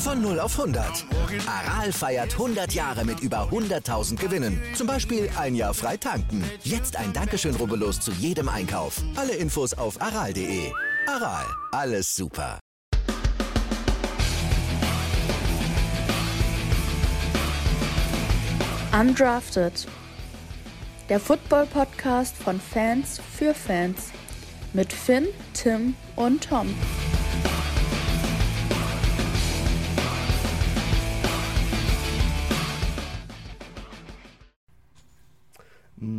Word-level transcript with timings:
Von 0.00 0.22
0 0.22 0.40
auf 0.40 0.58
100. 0.58 1.04
Aral 1.46 1.92
feiert 1.92 2.32
100 2.32 2.72
Jahre 2.72 3.04
mit 3.04 3.20
über 3.20 3.50
100.000 3.50 4.16
Gewinnen. 4.16 4.58
Zum 4.74 4.86
Beispiel 4.86 5.28
ein 5.36 5.54
Jahr 5.54 5.74
frei 5.74 5.98
tanken. 5.98 6.42
Jetzt 6.64 6.96
ein 6.96 7.12
Dankeschön, 7.12 7.54
rubbellos 7.54 8.00
zu 8.00 8.10
jedem 8.12 8.48
Einkauf. 8.48 9.02
Alle 9.14 9.34
Infos 9.34 9.74
auf 9.74 10.00
aral.de. 10.00 10.72
Aral, 11.06 11.44
alles 11.72 12.16
super. 12.16 12.58
Undrafted. 18.98 19.86
Der 21.10 21.20
Football-Podcast 21.20 22.36
von 22.38 22.58
Fans 22.58 23.20
für 23.36 23.52
Fans. 23.52 24.12
Mit 24.72 24.94
Finn, 24.94 25.26
Tim 25.52 25.94
und 26.16 26.48
Tom. 26.48 26.74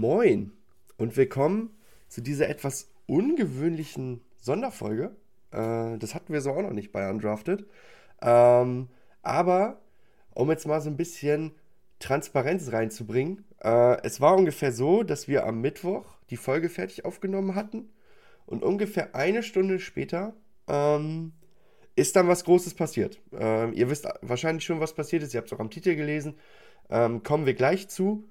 Moin 0.01 0.51
und 0.97 1.15
willkommen 1.15 1.69
zu 2.07 2.21
dieser 2.21 2.49
etwas 2.49 2.89
ungewöhnlichen 3.05 4.21
Sonderfolge. 4.39 5.15
Äh, 5.51 5.99
das 5.99 6.15
hatten 6.15 6.33
wir 6.33 6.41
so 6.41 6.49
auch 6.49 6.63
noch 6.63 6.71
nicht 6.71 6.91
bei 6.91 7.07
Undrafted. 7.07 7.67
Ähm, 8.19 8.87
aber 9.21 9.79
um 10.33 10.49
jetzt 10.49 10.65
mal 10.65 10.81
so 10.81 10.89
ein 10.89 10.97
bisschen 10.97 11.51
Transparenz 11.99 12.71
reinzubringen, 12.71 13.45
äh, 13.63 14.01
es 14.01 14.19
war 14.19 14.35
ungefähr 14.35 14.71
so, 14.71 15.03
dass 15.03 15.27
wir 15.27 15.45
am 15.45 15.61
Mittwoch 15.61 16.17
die 16.31 16.37
Folge 16.37 16.69
fertig 16.69 17.05
aufgenommen 17.05 17.53
hatten 17.53 17.87
und 18.47 18.63
ungefähr 18.63 19.13
eine 19.13 19.43
Stunde 19.43 19.77
später 19.77 20.33
ähm, 20.67 21.33
ist 21.95 22.15
dann 22.15 22.27
was 22.27 22.43
Großes 22.43 22.73
passiert. 22.73 23.21
Ähm, 23.33 23.73
ihr 23.73 23.87
wisst 23.87 24.07
wahrscheinlich 24.23 24.65
schon, 24.65 24.79
was 24.79 24.95
passiert 24.95 25.21
ist. 25.21 25.35
Ihr 25.35 25.37
habt 25.37 25.51
es 25.51 25.53
auch 25.53 25.61
am 25.61 25.69
Titel 25.69 25.95
gelesen. 25.95 26.39
Ähm, 26.89 27.21
kommen 27.21 27.45
wir 27.45 27.53
gleich 27.53 27.87
zu. 27.87 28.27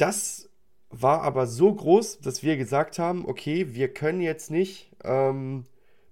Das 0.00 0.48
war 0.88 1.20
aber 1.22 1.46
so 1.46 1.74
groß, 1.74 2.20
dass 2.20 2.42
wir 2.42 2.56
gesagt 2.56 2.98
haben, 2.98 3.26
okay, 3.26 3.74
wir 3.74 3.92
können 3.92 4.22
jetzt 4.22 4.50
nicht 4.50 4.90
ähm, 5.04 5.64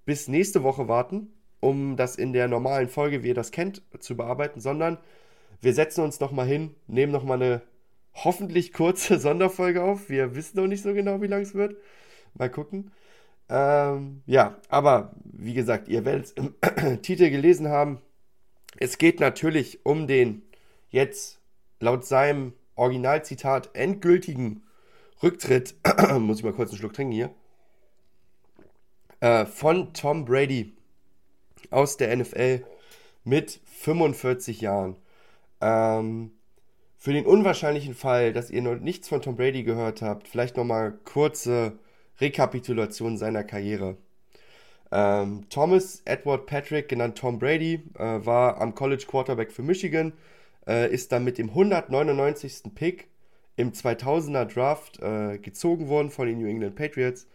bis 0.05 0.29
nächste 0.29 0.63
Woche 0.63 0.89
warten, 0.89 1.33
um 1.61 1.97
das 1.97 2.17
in 2.17 2.35
der 2.35 2.49
normalen 2.49 2.89
Folge, 2.91 3.23
wie 3.23 3.29
ihr 3.29 3.35
das 3.35 3.51
kennt, 3.51 3.81
zu 3.99 4.15
bearbeiten, 4.15 4.61
sondern 4.61 4.99
wir 5.63 5.73
setzen 5.73 6.05
uns 6.05 6.21
nochmal 6.21 6.47
hin, 6.47 6.75
nehmen 6.87 7.13
nochmal 7.13 7.43
eine 7.43 7.63
hoffentlich 8.13 8.75
kurze 8.75 9.19
Sonderfolge 9.21 9.83
auf. 9.83 10.11
Wir 10.11 10.35
wissen 10.35 10.59
noch 10.59 10.67
nicht 10.67 10.83
so 10.83 10.93
genau, 10.93 11.23
wie 11.23 11.27
lang 11.27 11.41
es 11.41 11.55
wird. 11.55 11.75
Mal 12.35 12.51
gucken. 12.51 12.91
Ähm, 13.49 14.23
ja, 14.27 14.59
aber 14.69 15.15
wie 15.25 15.55
gesagt, 15.55 15.89
ihr 15.89 16.05
werdet 16.05 16.27
es 16.27 16.33
im 16.33 16.55
Titel 17.03 17.31
gelesen 17.31 17.69
haben. 17.69 18.03
Es 18.77 18.99
geht 18.99 19.19
natürlich 19.19 19.87
um 19.87 20.07
den 20.07 20.43
jetzt 20.91 21.41
laut 21.81 22.05
seinem 22.05 22.53
Originalzitat, 22.79 23.71
endgültigen 23.75 24.63
Rücktritt, 25.23 25.75
muss 26.19 26.39
ich 26.39 26.45
mal 26.45 26.53
kurz 26.53 26.71
einen 26.71 26.79
Schluck 26.79 26.95
trinken 26.95 27.13
hier, 27.13 27.31
äh, 29.21 29.45
von 29.47 29.93
Tom 29.93 30.25
Brady 30.25 30.75
aus 31.71 31.97
der 31.97 32.17
NFL 32.17 32.65
mit 33.25 33.61
45 33.67 34.61
Jahren. 34.61 34.97
Ähm, 35.61 36.31
für 36.97 37.13
den 37.13 37.27
unwahrscheinlichen 37.27 37.95
Fall, 37.95 38.33
dass 38.33 38.51
ihr 38.51 38.63
noch 38.63 38.77
nichts 38.77 39.09
von 39.09 39.23
Tom 39.23 39.37
Brady 39.37 39.63
gehört 39.63 40.03
habt, 40.03 40.29
vielleicht 40.29 40.57
nochmal 40.57 40.93
kurze 41.05 41.79
Rekapitulation 42.21 43.17
seiner 43.17 43.45
Karriere. 43.45 43.97
Ähm, 44.91 45.47
Thomas 45.51 46.03
Edward 46.05 46.47
Patrick, 46.47 46.89
genannt 46.89 47.19
Tom 47.19 47.39
Brady, 47.39 47.83
äh, 47.99 48.25
war 48.25 48.61
am 48.61 48.75
College 48.75 49.05
Quarterback 49.07 49.53
für 49.53 49.63
Michigan 49.63 50.13
äh, 50.69 50.93
ist 50.93 51.11
dann 51.11 51.25
mit 51.25 51.39
dem 51.39 51.49
199. 51.49 52.75
Pick 52.75 53.09
im 53.57 53.73
2000er 53.73 54.45
Draft 54.45 55.01
äh, 55.01 55.39
gezogen 55.39 55.89
worden 55.89 56.11
von 56.11 56.29
den 56.29 56.39
New 56.39 56.47
England 56.47 56.77
Patriots. 56.77 57.27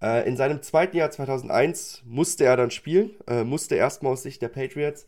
Äh, 0.00 0.28
in 0.28 0.36
seinem 0.36 0.62
zweiten 0.62 0.96
Jahr 0.96 1.10
2001 1.10 2.02
musste 2.06 2.44
er 2.44 2.56
dann 2.56 2.70
spielen, 2.70 3.10
äh, 3.26 3.44
musste 3.44 3.74
erstmal 3.74 4.12
aus 4.12 4.22
Sicht 4.22 4.42
der 4.42 4.48
Patriots, 4.48 5.06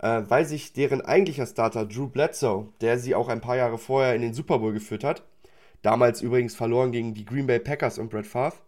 äh, 0.00 0.22
weil 0.28 0.44
sich 0.44 0.72
deren 0.72 1.00
eigentlicher 1.00 1.46
Starter 1.46 1.86
Drew 1.86 2.08
Bledsoe, 2.08 2.68
der 2.80 2.98
sie 2.98 3.14
auch 3.14 3.28
ein 3.28 3.40
paar 3.40 3.56
Jahre 3.56 3.78
vorher 3.78 4.14
in 4.14 4.22
den 4.22 4.34
Super 4.34 4.58
Bowl 4.58 4.72
geführt 4.72 5.04
hat, 5.04 5.22
damals 5.82 6.20
übrigens 6.20 6.54
verloren 6.56 6.92
gegen 6.92 7.14
die 7.14 7.24
Green 7.24 7.46
Bay 7.46 7.60
Packers 7.60 7.98
und 7.98 8.10
Brett 8.10 8.26
Favre, 8.26 8.58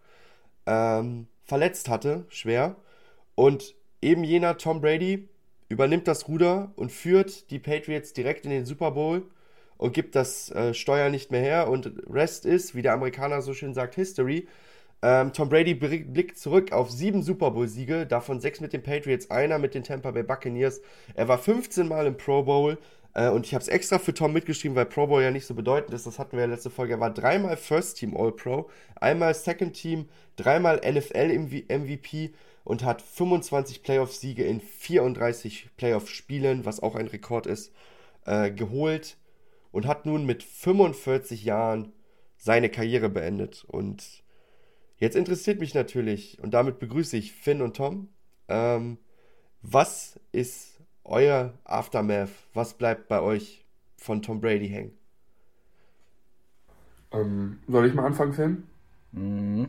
ähm, 0.66 1.26
verletzt 1.44 1.88
hatte, 1.88 2.24
schwer. 2.28 2.76
Und 3.34 3.74
eben 4.00 4.24
jener 4.24 4.56
Tom 4.56 4.80
Brady 4.80 5.28
übernimmt 5.68 6.08
das 6.08 6.28
Ruder 6.28 6.72
und 6.76 6.92
führt 6.92 7.50
die 7.50 7.58
Patriots 7.58 8.12
direkt 8.12 8.44
in 8.44 8.50
den 8.50 8.64
Super 8.64 8.92
Bowl 8.92 9.22
und 9.76 9.92
gibt 9.92 10.14
das 10.14 10.50
äh, 10.50 10.74
Steuer 10.74 11.10
nicht 11.10 11.30
mehr 11.30 11.42
her. 11.42 11.68
Und 11.68 11.92
Rest 12.08 12.46
ist, 12.46 12.74
wie 12.74 12.82
der 12.82 12.92
Amerikaner 12.94 13.42
so 13.42 13.54
schön 13.54 13.74
sagt, 13.74 13.94
History. 13.94 14.46
Ähm, 15.02 15.32
Tom 15.32 15.48
Brady 15.48 15.74
blickt 15.74 16.38
zurück 16.38 16.72
auf 16.72 16.90
sieben 16.90 17.22
Super 17.22 17.50
Bowl-Siege, 17.50 18.06
davon 18.06 18.40
sechs 18.40 18.60
mit 18.60 18.72
den 18.72 18.82
Patriots, 18.82 19.30
einer 19.30 19.58
mit 19.58 19.74
den 19.74 19.84
Tampa 19.84 20.10
Bay 20.10 20.22
Buccaneers. 20.22 20.80
Er 21.14 21.28
war 21.28 21.38
15 21.38 21.86
Mal 21.86 22.06
im 22.06 22.16
Pro 22.16 22.42
Bowl. 22.42 22.78
Äh, 23.14 23.28
und 23.30 23.46
ich 23.46 23.54
habe 23.54 23.62
es 23.62 23.68
extra 23.68 23.98
für 23.98 24.14
Tom 24.14 24.32
mitgeschrieben, 24.32 24.76
weil 24.76 24.86
Pro 24.86 25.06
Bowl 25.06 25.22
ja 25.22 25.30
nicht 25.30 25.46
so 25.46 25.54
bedeutend 25.54 25.94
ist. 25.94 26.06
Das 26.06 26.18
hatten 26.18 26.36
wir 26.36 26.44
ja 26.44 26.50
letzte 26.50 26.70
Folge. 26.70 26.94
Er 26.94 27.00
war 27.00 27.12
dreimal 27.12 27.56
First 27.56 27.98
Team 27.98 28.16
All-Pro, 28.16 28.70
einmal 28.96 29.34
Second 29.34 29.74
Team, 29.74 30.08
dreimal 30.36 30.76
NFL 30.78 31.38
MVP 31.68 32.32
und 32.66 32.82
hat 32.82 33.00
25 33.00 33.84
Playoff-Siege 33.84 34.42
in 34.42 34.60
34 34.60 35.70
Playoff-Spielen, 35.76 36.64
was 36.64 36.80
auch 36.80 36.96
ein 36.96 37.06
Rekord 37.06 37.46
ist, 37.46 37.72
äh, 38.24 38.50
geholt 38.50 39.16
und 39.70 39.86
hat 39.86 40.04
nun 40.04 40.26
mit 40.26 40.42
45 40.42 41.44
Jahren 41.44 41.92
seine 42.36 42.68
Karriere 42.68 43.08
beendet. 43.08 43.64
Und 43.68 44.24
jetzt 44.98 45.14
interessiert 45.14 45.60
mich 45.60 45.74
natürlich, 45.74 46.42
und 46.42 46.54
damit 46.54 46.80
begrüße 46.80 47.16
ich 47.16 47.32
Finn 47.32 47.62
und 47.62 47.76
Tom, 47.76 48.08
ähm, 48.48 48.98
was 49.62 50.18
ist 50.32 50.80
euer 51.04 51.54
Aftermath? 51.62 52.30
Was 52.52 52.74
bleibt 52.74 53.06
bei 53.06 53.20
euch 53.20 53.64
von 53.96 54.22
Tom 54.22 54.40
Brady 54.40 54.68
hängen? 54.68 54.98
Ähm, 57.12 57.60
soll 57.68 57.86
ich 57.86 57.94
mal 57.94 58.06
anfangen, 58.06 58.32
Finn? 58.32 58.64
Mhm. 59.12 59.68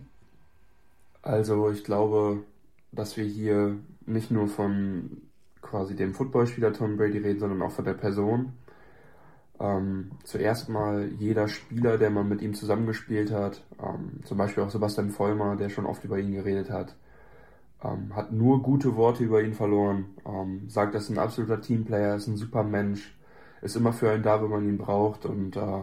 Also 1.22 1.70
ich 1.70 1.84
glaube, 1.84 2.44
dass 2.92 3.18
wir 3.18 3.26
hier 3.26 3.78
nicht 4.06 4.32
nur 4.32 4.48
von 4.48 5.22
quasi 5.62 5.96
dem 5.96 6.14
Footballspieler 6.14 6.74
Tom 6.74 6.98
Brady 6.98 7.20
reden, 7.20 7.40
sondern 7.40 7.62
auch 7.62 7.72
von 7.72 7.86
der 7.86 7.94
Person. 7.94 8.54
Ähm, 9.60 10.12
zuerst 10.24 10.70
mal 10.70 11.10
jeder 11.18 11.48
Spieler, 11.48 11.98
der 11.98 12.10
mal 12.10 12.24
mit 12.24 12.42
ihm 12.42 12.54
zusammengespielt 12.54 13.32
hat, 13.32 13.64
ähm, 13.82 14.24
zum 14.24 14.38
Beispiel 14.38 14.64
auch 14.64 14.70
Sebastian 14.70 15.10
Vollmer, 15.10 15.56
der 15.56 15.70
schon 15.70 15.88
oft 15.88 16.04
über 16.04 16.20
ihn 16.20 16.32
geredet 16.32 16.70
hat, 16.70 16.96
ähm, 17.84 18.16
hat 18.16 18.32
nur 18.32 18.62
gute 18.62 18.96
Worte 18.96 19.24
über 19.24 19.42
ihn 19.42 19.54
verloren, 19.54 20.06
ähm, 20.26 20.70
sagt, 20.70 20.94
er 20.94 21.00
ist 21.02 21.10
ein 21.10 21.18
absoluter 21.18 21.60
Teamplayer, 21.60 22.16
ist 22.16 22.28
ein 22.28 22.38
super 22.38 22.64
Mensch, 22.64 23.18
ist 23.62 23.76
immer 23.76 23.94
für 23.94 24.12
einen 24.12 24.24
da, 24.24 24.42
wenn 24.42 24.50
man 24.50 24.68
ihn 24.68 24.78
braucht 24.78 25.26
und 25.26 25.56
äh, 25.58 25.82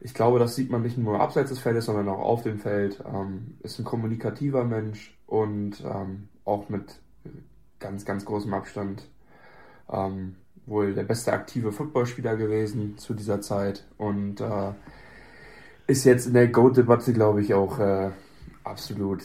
ich 0.00 0.12
glaube, 0.12 0.38
das 0.38 0.54
sieht 0.54 0.70
man 0.70 0.82
nicht 0.82 0.98
nur 0.98 1.18
abseits 1.18 1.48
des 1.48 1.60
Feldes, 1.60 1.86
sondern 1.86 2.08
auch 2.10 2.18
auf 2.18 2.42
dem 2.42 2.58
Feld. 2.58 3.02
Ähm, 3.06 3.56
ist 3.62 3.78
ein 3.78 3.86
kommunikativer 3.86 4.62
Mensch 4.62 5.13
und 5.26 5.82
ähm, 5.84 6.28
auch 6.44 6.68
mit 6.68 7.00
ganz, 7.80 8.04
ganz 8.04 8.24
großem 8.24 8.54
Abstand 8.54 9.08
ähm, 9.90 10.36
wohl 10.66 10.94
der 10.94 11.04
beste 11.04 11.32
aktive 11.32 11.72
Footballspieler 11.72 12.36
gewesen 12.36 12.96
zu 12.98 13.14
dieser 13.14 13.40
Zeit 13.40 13.84
und 13.98 14.40
äh, 14.40 14.72
ist 15.86 16.04
jetzt 16.04 16.26
in 16.26 16.32
der 16.32 16.48
Goat-Debatte, 16.48 17.12
glaube 17.12 17.42
ich, 17.42 17.52
auch 17.52 17.78
äh, 17.78 18.10
absolut 18.62 19.22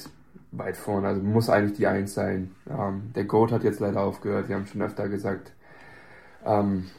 weit 0.51 0.77
vorne. 0.77 1.07
Also 1.07 1.21
muss 1.21 1.49
eigentlich 1.49 1.77
die 1.77 1.87
Eins 1.87 2.13
sein. 2.13 2.51
Ähm, 2.69 3.11
der 3.15 3.25
Goat 3.25 3.51
hat 3.51 3.63
jetzt 3.63 3.79
leider 3.79 4.01
aufgehört, 4.01 4.49
wir 4.49 4.55
haben 4.55 4.65
schon 4.65 4.81
öfter 4.81 5.07
gesagt. 5.07 5.53
Ähm, 6.45 6.89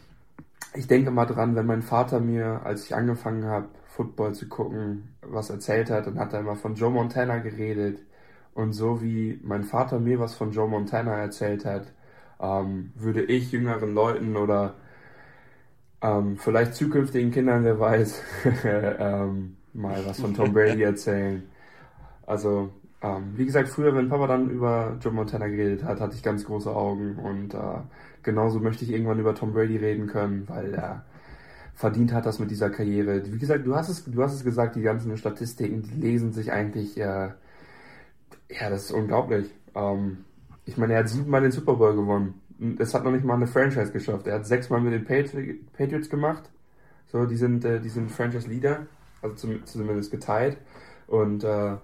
ich 0.74 0.86
denke 0.86 1.10
mal 1.10 1.26
dran, 1.26 1.56
wenn 1.56 1.66
mein 1.66 1.82
Vater 1.82 2.20
mir, 2.20 2.62
als 2.64 2.84
ich 2.84 2.94
angefangen 2.94 3.44
habe, 3.44 3.68
Football 3.86 4.34
zu 4.34 4.48
gucken, 4.48 5.14
was 5.20 5.50
erzählt 5.50 5.90
hat, 5.90 6.06
dann 6.06 6.18
hat 6.18 6.32
er 6.32 6.40
immer 6.40 6.56
von 6.56 6.74
Joe 6.74 6.90
Montana 6.90 7.38
geredet. 7.38 7.98
Und 8.60 8.72
so 8.74 9.00
wie 9.00 9.40
mein 9.42 9.64
Vater 9.64 9.98
mir 9.98 10.20
was 10.20 10.34
von 10.34 10.52
Joe 10.52 10.68
Montana 10.68 11.16
erzählt 11.16 11.64
hat, 11.64 11.86
ähm, 12.40 12.92
würde 12.94 13.22
ich 13.22 13.52
jüngeren 13.52 13.94
Leuten 13.94 14.36
oder 14.36 14.74
ähm, 16.02 16.36
vielleicht 16.36 16.74
zukünftigen 16.74 17.30
Kindern, 17.30 17.64
wer 17.64 17.80
weiß, 17.80 18.22
ähm, 18.64 19.56
mal 19.72 20.04
was 20.04 20.20
von 20.20 20.34
Tom 20.34 20.52
Brady 20.52 20.82
erzählen. 20.82 21.42
Also, 22.26 22.70
ähm, 23.02 23.32
wie 23.36 23.46
gesagt, 23.46 23.70
früher, 23.70 23.94
wenn 23.94 24.10
Papa 24.10 24.26
dann 24.26 24.50
über 24.50 24.98
Joe 25.00 25.12
Montana 25.12 25.48
geredet 25.48 25.82
hat, 25.82 26.00
hatte 26.00 26.14
ich 26.14 26.22
ganz 26.22 26.44
große 26.44 26.70
Augen 26.70 27.16
und 27.16 27.54
äh, 27.54 27.78
genauso 28.22 28.60
möchte 28.60 28.84
ich 28.84 28.92
irgendwann 28.92 29.20
über 29.20 29.34
Tom 29.34 29.54
Brady 29.54 29.78
reden 29.78 30.06
können, 30.06 30.46
weil 30.48 30.74
er 30.74 31.06
verdient 31.74 32.12
hat 32.12 32.26
das 32.26 32.38
mit 32.38 32.50
dieser 32.50 32.68
Karriere. 32.68 33.22
Wie 33.24 33.38
gesagt, 33.38 33.66
du 33.66 33.74
hast 33.74 33.88
es, 33.88 34.04
du 34.04 34.22
hast 34.22 34.34
es 34.34 34.44
gesagt, 34.44 34.76
die 34.76 34.82
ganzen 34.82 35.16
Statistiken, 35.16 35.82
die 35.82 35.98
lesen 35.98 36.32
sich 36.34 36.52
eigentlich, 36.52 37.00
äh, 37.00 37.30
ja, 38.50 38.70
das 38.70 38.84
ist 38.84 38.92
unglaublich. 38.92 39.50
Ähm, 39.74 40.24
ich 40.64 40.76
meine, 40.76 40.94
er 40.94 41.00
hat 41.00 41.08
siebenmal 41.08 41.42
den 41.42 41.52
Super 41.52 41.74
Bowl 41.74 41.94
gewonnen. 41.94 42.40
Es 42.78 42.94
hat 42.94 43.04
noch 43.04 43.12
nicht 43.12 43.24
mal 43.24 43.34
eine 43.34 43.46
Franchise 43.46 43.92
geschafft. 43.92 44.26
Er 44.26 44.34
hat 44.34 44.46
sechsmal 44.46 44.80
mit 44.80 44.92
den 44.92 45.04
Patri 45.04 45.60
Patriots 45.72 46.10
gemacht. 46.10 46.50
So, 47.06 47.24
die 47.26 47.36
sind, 47.36 47.64
äh, 47.64 47.80
die 47.80 47.88
sind 47.88 48.10
Franchise-Leader, 48.10 48.86
also 49.22 49.34
zum, 49.36 49.64
zumindest 49.64 50.10
geteilt. 50.10 50.58
Und 51.06 51.42
äh, 51.44 51.76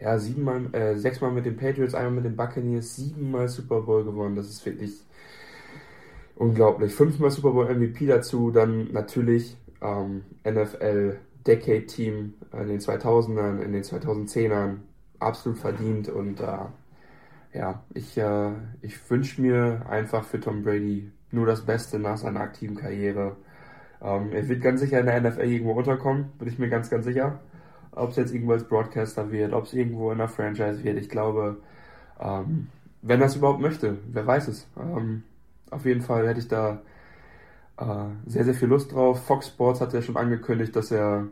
ja, 0.00 0.18
siebenmal, 0.18 0.72
äh, 0.72 0.96
sechsmal 0.96 1.32
mit 1.32 1.44
den 1.44 1.56
Patriots, 1.56 1.94
einmal 1.94 2.12
mit 2.12 2.24
den 2.24 2.36
Buccaneers, 2.36 2.96
siebenmal 2.96 3.48
Super 3.48 3.82
Bowl 3.82 4.04
gewonnen. 4.04 4.36
Das 4.36 4.48
ist 4.48 4.64
wirklich 4.64 5.02
unglaublich. 6.36 6.94
Fünfmal 6.94 7.30
Super 7.30 7.50
Bowl 7.50 7.74
MVP 7.74 8.06
dazu, 8.06 8.50
dann 8.50 8.92
natürlich 8.92 9.56
ähm, 9.82 10.22
NFL 10.44 11.18
Decade 11.46 11.86
Team 11.86 12.34
in 12.52 12.68
den 12.68 12.78
2000ern, 12.78 13.60
in 13.60 13.72
den 13.72 13.82
2010ern, 13.82 14.76
absolut 15.20 15.58
verdient 15.58 16.08
und 16.08 16.40
äh, 16.40 16.58
ja, 17.54 17.82
ich, 17.94 18.16
äh, 18.18 18.52
ich 18.82 19.10
wünsche 19.10 19.40
mir 19.40 19.86
einfach 19.88 20.24
für 20.24 20.40
Tom 20.40 20.62
Brady 20.62 21.10
nur 21.30 21.46
das 21.46 21.64
Beste 21.64 21.98
nach 21.98 22.16
seiner 22.18 22.40
aktiven 22.40 22.76
Karriere. 22.76 23.36
Ähm, 24.02 24.32
er 24.32 24.48
wird 24.48 24.62
ganz 24.62 24.80
sicher 24.80 25.00
in 25.00 25.06
der 25.06 25.20
NFL 25.20 25.42
irgendwo 25.42 25.72
unterkommen, 25.72 26.32
bin 26.38 26.48
ich 26.48 26.58
mir 26.58 26.68
ganz, 26.68 26.90
ganz 26.90 27.04
sicher. 27.04 27.40
Ob 27.92 28.10
es 28.10 28.16
jetzt 28.16 28.32
irgendwo 28.32 28.52
als 28.52 28.64
Broadcaster 28.64 29.30
wird, 29.32 29.52
ob 29.52 29.64
es 29.64 29.74
irgendwo 29.74 30.12
in 30.12 30.18
der 30.18 30.28
Franchise 30.28 30.84
wird, 30.84 30.98
ich 30.98 31.08
glaube, 31.08 31.58
ähm, 32.20 32.68
wenn 33.02 33.20
er 33.20 33.26
es 33.26 33.36
überhaupt 33.36 33.60
möchte, 33.60 33.98
wer 34.12 34.26
weiß 34.26 34.48
es. 34.48 34.66
Ähm, 34.78 35.24
auf 35.70 35.84
jeden 35.84 36.02
Fall 36.02 36.28
hätte 36.28 36.40
ich 36.40 36.48
da 36.48 36.80
äh, 37.78 38.06
sehr, 38.26 38.44
sehr 38.44 38.54
viel 38.54 38.68
Lust 38.68 38.92
drauf. 38.92 39.24
Fox 39.26 39.48
Sports 39.48 39.80
hat 39.80 39.92
ja 39.92 40.02
schon 40.02 40.16
angekündigt, 40.16 40.74
dass 40.76 40.90
er, 40.90 41.28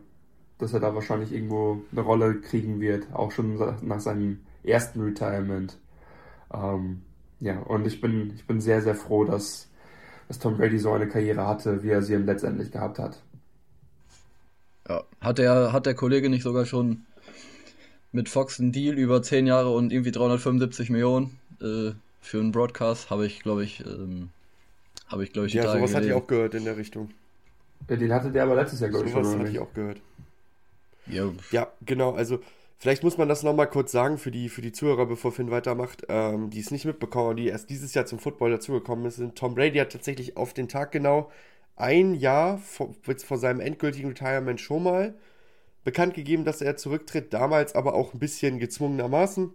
dass 0.59 0.73
er 0.73 0.81
da 0.81 0.95
wahrscheinlich 0.95 1.33
irgendwo 1.33 1.83
eine 1.93 2.01
Rolle 2.03 2.41
kriegen 2.41 2.81
wird, 2.81 3.13
auch 3.13 3.33
schon 3.33 3.59
nach 3.83 4.01
seinem 4.01 4.41
ersten 4.65 5.03
Retirement. 5.03 5.79
Ähm, 6.53 7.03
ja, 7.41 7.59
und 7.61 7.87
ich 7.87 8.01
bin, 8.01 8.33
ich 8.37 8.47
bin 8.47 8.61
sehr, 8.61 8.83
sehr 8.83 8.95
froh, 8.95 9.25
dass, 9.25 9.69
dass 10.29 10.39
Tom 10.41 10.57
Brady 10.59 10.79
so 10.79 10.93
eine 10.93 11.09
Karriere 11.09 11.47
hatte, 11.47 11.83
wie 11.83 11.91
er 11.91 12.03
sie 12.03 12.17
letztendlich 12.17 12.73
gehabt 12.73 12.99
hat. 12.99 13.19
Ja, 14.89 15.05
hat 15.21 15.39
der, 15.39 15.73
hat 15.73 15.87
der 15.87 15.95
Kollege 15.95 16.29
nicht 16.31 16.43
sogar 16.43 16.65
schon 16.67 17.05
mit 18.13 18.29
Fox 18.29 18.61
einen 18.61 18.73
Deal 18.73 18.97
über 18.99 19.23
10 19.23 19.47
Jahre 19.47 19.71
und 19.71 19.93
irgendwie 19.93 20.13
375 20.13 20.91
Millionen 20.91 21.39
äh, 21.61 21.93
für 22.21 22.41
einen 22.41 22.53
Broadcast? 22.53 23.11
Habe 23.11 23.27
ich, 23.27 23.41
glaube 23.43 23.65
ich, 23.65 23.85
ähm, 23.85 24.31
habe 25.09 25.25
ich, 25.25 25.33
glaube 25.33 25.49
ich, 25.49 25.55
Ja, 25.55 25.71
sowas 25.71 25.95
hatte 25.95 26.07
ich 26.07 26.13
auch 26.13 26.27
gehört 26.27 26.55
in 26.55 26.65
der 26.65 26.77
Richtung. 26.77 27.11
Ja, 27.89 27.97
den 27.97 28.13
hatte 28.13 28.31
der 28.31 28.45
aber 28.45 28.55
letztes 28.57 28.81
Jahr, 28.81 28.91
glaube 28.91 29.07
ich, 29.07 29.13
schon. 29.13 29.25
Sowas 29.25 29.39
hatte 29.39 29.51
ich 29.51 29.59
auch 29.59 29.73
gehört. 29.73 30.01
Ja, 31.07 31.33
ja 31.51 31.73
genau. 31.85 32.13
Also, 32.13 32.41
vielleicht 32.79 33.03
muss 33.03 33.19
man 33.19 33.29
das 33.29 33.43
nochmal 33.43 33.69
kurz 33.69 33.93
sagen 33.93 34.19
für 34.19 34.31
die, 34.31 34.49
für 34.49 34.63
die 34.63 34.73
Zuhörer, 34.73 35.07
bevor 35.07 35.33
Finn 35.33 35.51
weitermacht, 35.51 36.05
ähm, 36.09 36.51
die 36.51 36.61
es 36.61 36.71
nicht 36.71 36.85
mitbekommen, 36.85 37.37
die 37.37 37.49
erst 37.49 37.71
dieses 37.71 37.95
Jahr 37.95 38.07
zum 38.07 38.19
Football 38.19 38.51
dazugekommen 38.51 39.11
sind. 39.11 39.37
Tom 39.37 39.55
Brady 39.55 39.79
hat 39.79 39.93
tatsächlich 39.93 40.37
auf 40.37 40.55
den 40.55 40.69
Tag 40.69 40.93
genau 40.93 41.31
ein 41.77 42.15
Jahr 42.15 42.59
vor, 42.59 42.95
vor 43.03 43.39
seinem 43.39 43.61
endgültigen 43.61 44.09
Retirement 44.09 44.61
schon 44.61 44.83
mal 44.83 45.15
bekannt 45.85 46.15
gegeben, 46.15 46.45
dass 46.45 46.63
er 46.63 46.77
zurücktritt. 46.77 47.33
Damals 47.33 47.75
aber 47.75 47.95
auch 47.95 48.15
ein 48.15 48.19
bisschen 48.19 48.59
gezwungenermaßen, 48.59 49.53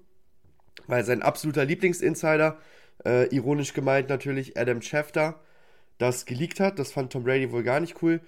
weil 0.87 1.03
sein 1.03 1.21
absoluter 1.21 1.65
Lieblingsinsider, 1.65 2.57
äh, 3.05 3.27
ironisch 3.35 3.73
gemeint 3.73 4.09
natürlich 4.09 4.57
Adam 4.57 4.81
Schefter, 4.81 5.41
das 5.97 6.25
geleakt 6.25 6.59
hat. 6.59 6.79
Das 6.79 6.91
fand 6.91 7.11
Tom 7.11 7.23
Brady 7.23 7.51
wohl 7.51 7.63
gar 7.63 7.79
nicht 7.79 8.01
cool. 8.01 8.21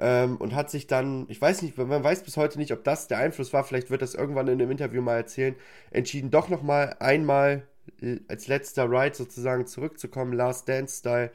Ähm, 0.00 0.38
und 0.38 0.54
hat 0.54 0.70
sich 0.70 0.86
dann, 0.86 1.26
ich 1.28 1.40
weiß 1.40 1.62
nicht, 1.62 1.76
man 1.76 2.02
weiß 2.02 2.22
bis 2.24 2.38
heute 2.38 2.58
nicht, 2.58 2.72
ob 2.72 2.82
das 2.84 3.06
der 3.06 3.18
Einfluss 3.18 3.52
war, 3.52 3.64
vielleicht 3.64 3.90
wird 3.90 4.00
das 4.00 4.14
irgendwann 4.14 4.48
in 4.48 4.54
einem 4.54 4.70
Interview 4.70 5.02
mal 5.02 5.16
erzählen, 5.16 5.54
entschieden 5.90 6.30
doch 6.30 6.48
nochmal 6.48 6.96
einmal 7.00 7.66
als 8.28 8.48
letzter 8.48 8.90
Ride 8.90 9.14
sozusagen 9.14 9.66
zurückzukommen, 9.66 10.32
Last 10.32 10.68
Dance-Style. 10.68 11.30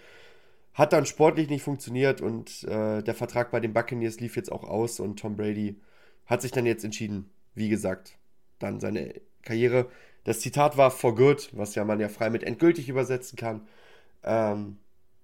Hat 0.74 0.94
dann 0.94 1.06
sportlich 1.06 1.50
nicht 1.50 1.64
funktioniert 1.64 2.22
und 2.22 2.64
äh, 2.64 3.02
der 3.02 3.14
Vertrag 3.14 3.52
bei 3.52 3.60
den 3.60 3.74
Buccaneers 3.74 4.20
lief 4.20 4.36
jetzt 4.36 4.52
auch 4.52 4.64
aus 4.64 5.00
und 5.00 5.20
Tom 5.20 5.38
Brady 5.38 5.80
hat 6.26 6.42
sich 6.42 6.52
dann 6.52 6.66
jetzt 6.66 6.84
entschieden, 6.84 7.30
wie 7.54 7.70
gesagt, 7.70 8.18
dann 8.60 8.80
seine 8.80 9.14
Karriere. 9.44 9.90
Das 10.26 10.40
Zitat 10.42 10.76
war 10.76 10.92
for 10.92 11.16
good, 11.16 11.50
was 11.54 11.76
ja 11.76 11.86
man 11.86 12.00
ja 12.00 12.10
frei 12.10 12.30
mit 12.30 12.44
endgültig 12.44 12.90
übersetzen 12.90 13.38
kann, 13.38 13.62
ähm, 14.24 14.78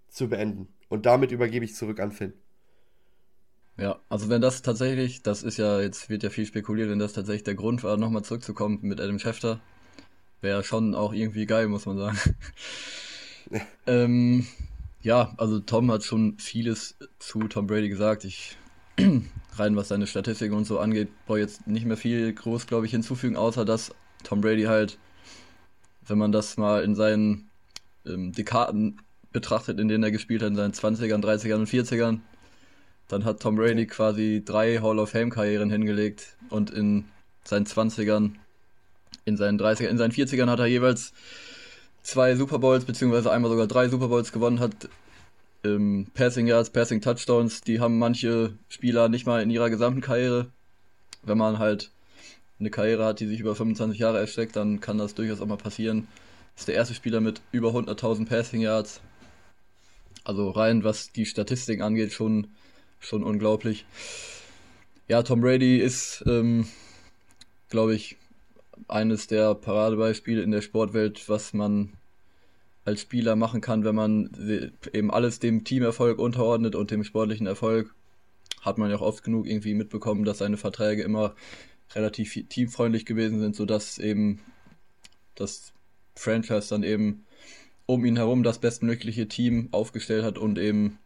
zu 0.07 0.29
beenden. 0.29 0.67
Und 0.89 1.05
damit 1.05 1.31
übergebe 1.31 1.65
ich 1.65 1.75
zurück 1.75 1.99
an 1.99 2.11
Finn. 2.11 2.33
Ja, 3.81 3.99
also 4.09 4.29
wenn 4.29 4.41
das 4.43 4.61
tatsächlich, 4.61 5.23
das 5.23 5.41
ist 5.41 5.57
ja, 5.57 5.81
jetzt 5.81 6.07
wird 6.07 6.21
ja 6.21 6.29
viel 6.29 6.45
spekuliert, 6.45 6.91
wenn 6.91 6.99
das 6.99 7.13
tatsächlich 7.13 7.45
der 7.45 7.55
Grund 7.55 7.83
war, 7.83 7.97
nochmal 7.97 8.23
zurückzukommen 8.23 8.77
mit 8.83 9.01
Adam 9.01 9.17
Schefter, 9.17 9.59
wäre 10.39 10.63
schon 10.63 10.93
auch 10.93 11.13
irgendwie 11.13 11.47
geil, 11.47 11.67
muss 11.67 11.87
man 11.87 11.97
sagen. 11.97 12.19
ähm, 13.87 14.45
ja, 15.01 15.33
also 15.37 15.59
Tom 15.59 15.91
hat 15.91 16.03
schon 16.03 16.37
vieles 16.37 16.95
zu 17.17 17.47
Tom 17.47 17.65
Brady 17.65 17.89
gesagt. 17.89 18.23
Ich 18.23 18.55
rein 19.55 19.75
was 19.75 19.87
seine 19.87 20.05
Statistiken 20.05 20.53
und 20.53 20.65
so 20.65 20.77
angeht, 20.77 21.09
brauche 21.25 21.39
jetzt 21.39 21.65
nicht 21.65 21.87
mehr 21.87 21.97
viel 21.97 22.33
groß, 22.33 22.67
glaube 22.67 22.85
ich, 22.85 22.91
hinzufügen, 22.91 23.35
außer 23.35 23.65
dass 23.65 23.95
Tom 24.23 24.41
Brady 24.41 24.63
halt, 24.65 24.99
wenn 26.05 26.19
man 26.19 26.31
das 26.31 26.55
mal 26.55 26.83
in 26.83 26.93
seinen 26.93 27.49
ähm, 28.05 28.31
Dekaden 28.31 29.01
betrachtet, 29.31 29.79
in 29.79 29.87
denen 29.87 30.03
er 30.03 30.11
gespielt 30.11 30.43
hat, 30.43 30.49
in 30.49 30.55
seinen 30.55 30.73
20ern, 30.73 31.23
30ern 31.23 31.55
und 31.55 31.67
40ern, 31.67 32.19
dann 33.11 33.25
hat 33.25 33.41
Tom 33.41 33.55
Brady 33.55 33.87
quasi 33.87 34.41
drei 34.45 34.79
Hall 34.79 34.99
of 34.99 35.09
Fame 35.09 35.29
Karrieren 35.29 35.69
hingelegt 35.69 36.35
und 36.49 36.71
in 36.71 37.05
seinen 37.43 37.65
20ern, 37.65 38.31
in 39.25 39.37
seinen 39.37 39.59
30ern, 39.59 39.87
in 39.87 39.97
seinen 39.97 40.11
40ern 40.11 40.49
hat 40.49 40.59
er 40.59 40.67
jeweils 40.67 41.13
zwei 42.03 42.35
Super 42.35 42.59
Bowls, 42.59 42.85
beziehungsweise 42.85 43.31
einmal 43.31 43.51
sogar 43.51 43.67
drei 43.67 43.89
Super 43.89 44.07
Bowls 44.07 44.31
gewonnen, 44.31 44.59
hat 44.59 44.89
ähm, 45.63 46.07
Passing 46.13 46.47
Yards, 46.47 46.69
Passing 46.69 47.01
Touchdowns, 47.01 47.61
die 47.61 47.79
haben 47.79 47.99
manche 47.99 48.53
Spieler 48.69 49.09
nicht 49.09 49.25
mal 49.25 49.41
in 49.41 49.49
ihrer 49.49 49.69
gesamten 49.69 50.01
Karriere. 50.01 50.47
Wenn 51.23 51.37
man 51.37 51.59
halt 51.59 51.91
eine 52.59 52.69
Karriere 52.69 53.05
hat, 53.05 53.19
die 53.19 53.27
sich 53.27 53.39
über 53.39 53.55
25 53.55 53.99
Jahre 53.99 54.19
erstreckt, 54.19 54.55
dann 54.55 54.79
kann 54.79 54.97
das 54.97 55.15
durchaus 55.15 55.41
auch 55.41 55.47
mal 55.47 55.57
passieren. 55.57 56.07
Ist 56.55 56.67
der 56.67 56.75
erste 56.75 56.93
Spieler 56.93 57.19
mit 57.19 57.41
über 57.51 57.69
100.000 57.69 58.27
Passing 58.27 58.61
Yards. 58.61 59.01
Also 60.23 60.49
rein, 60.51 60.83
was 60.83 61.11
die 61.11 61.25
Statistik 61.25 61.81
angeht, 61.81 62.13
schon, 62.13 62.47
schon 63.01 63.23
unglaublich. 63.23 63.85
Ja, 65.09 65.23
Tom 65.23 65.41
Brady 65.41 65.77
ist, 65.77 66.23
ähm, 66.25 66.67
glaube 67.69 67.95
ich, 67.95 68.15
eines 68.87 69.27
der 69.27 69.55
Paradebeispiele 69.55 70.41
in 70.41 70.51
der 70.51 70.61
Sportwelt, 70.61 71.27
was 71.27 71.53
man 71.53 71.93
als 72.85 73.01
Spieler 73.01 73.35
machen 73.35 73.61
kann, 73.61 73.83
wenn 73.83 73.95
man 73.95 74.71
eben 74.93 75.11
alles 75.11 75.39
dem 75.39 75.63
Teamerfolg 75.63 76.17
unterordnet 76.17 76.75
und 76.75 76.91
dem 76.91 77.03
sportlichen 77.03 77.47
Erfolg. 77.47 77.93
Hat 78.61 78.77
man 78.77 78.89
ja 78.89 78.97
auch 78.97 79.01
oft 79.01 79.23
genug 79.23 79.47
irgendwie 79.47 79.73
mitbekommen, 79.73 80.23
dass 80.23 80.39
seine 80.39 80.57
Verträge 80.57 81.03
immer 81.03 81.35
relativ 81.93 82.33
teamfreundlich 82.47 83.05
gewesen 83.05 83.39
sind, 83.39 83.55
sodass 83.55 83.97
eben 83.97 84.39
das 85.35 85.73
Franchise 86.15 86.69
dann 86.69 86.83
eben 86.83 87.25
um 87.85 88.05
ihn 88.05 88.15
herum 88.15 88.43
das 88.43 88.59
bestmögliche 88.59 89.27
Team 89.27 89.69
aufgestellt 89.71 90.23
hat 90.23 90.37
und 90.37 90.57
eben 90.57 90.99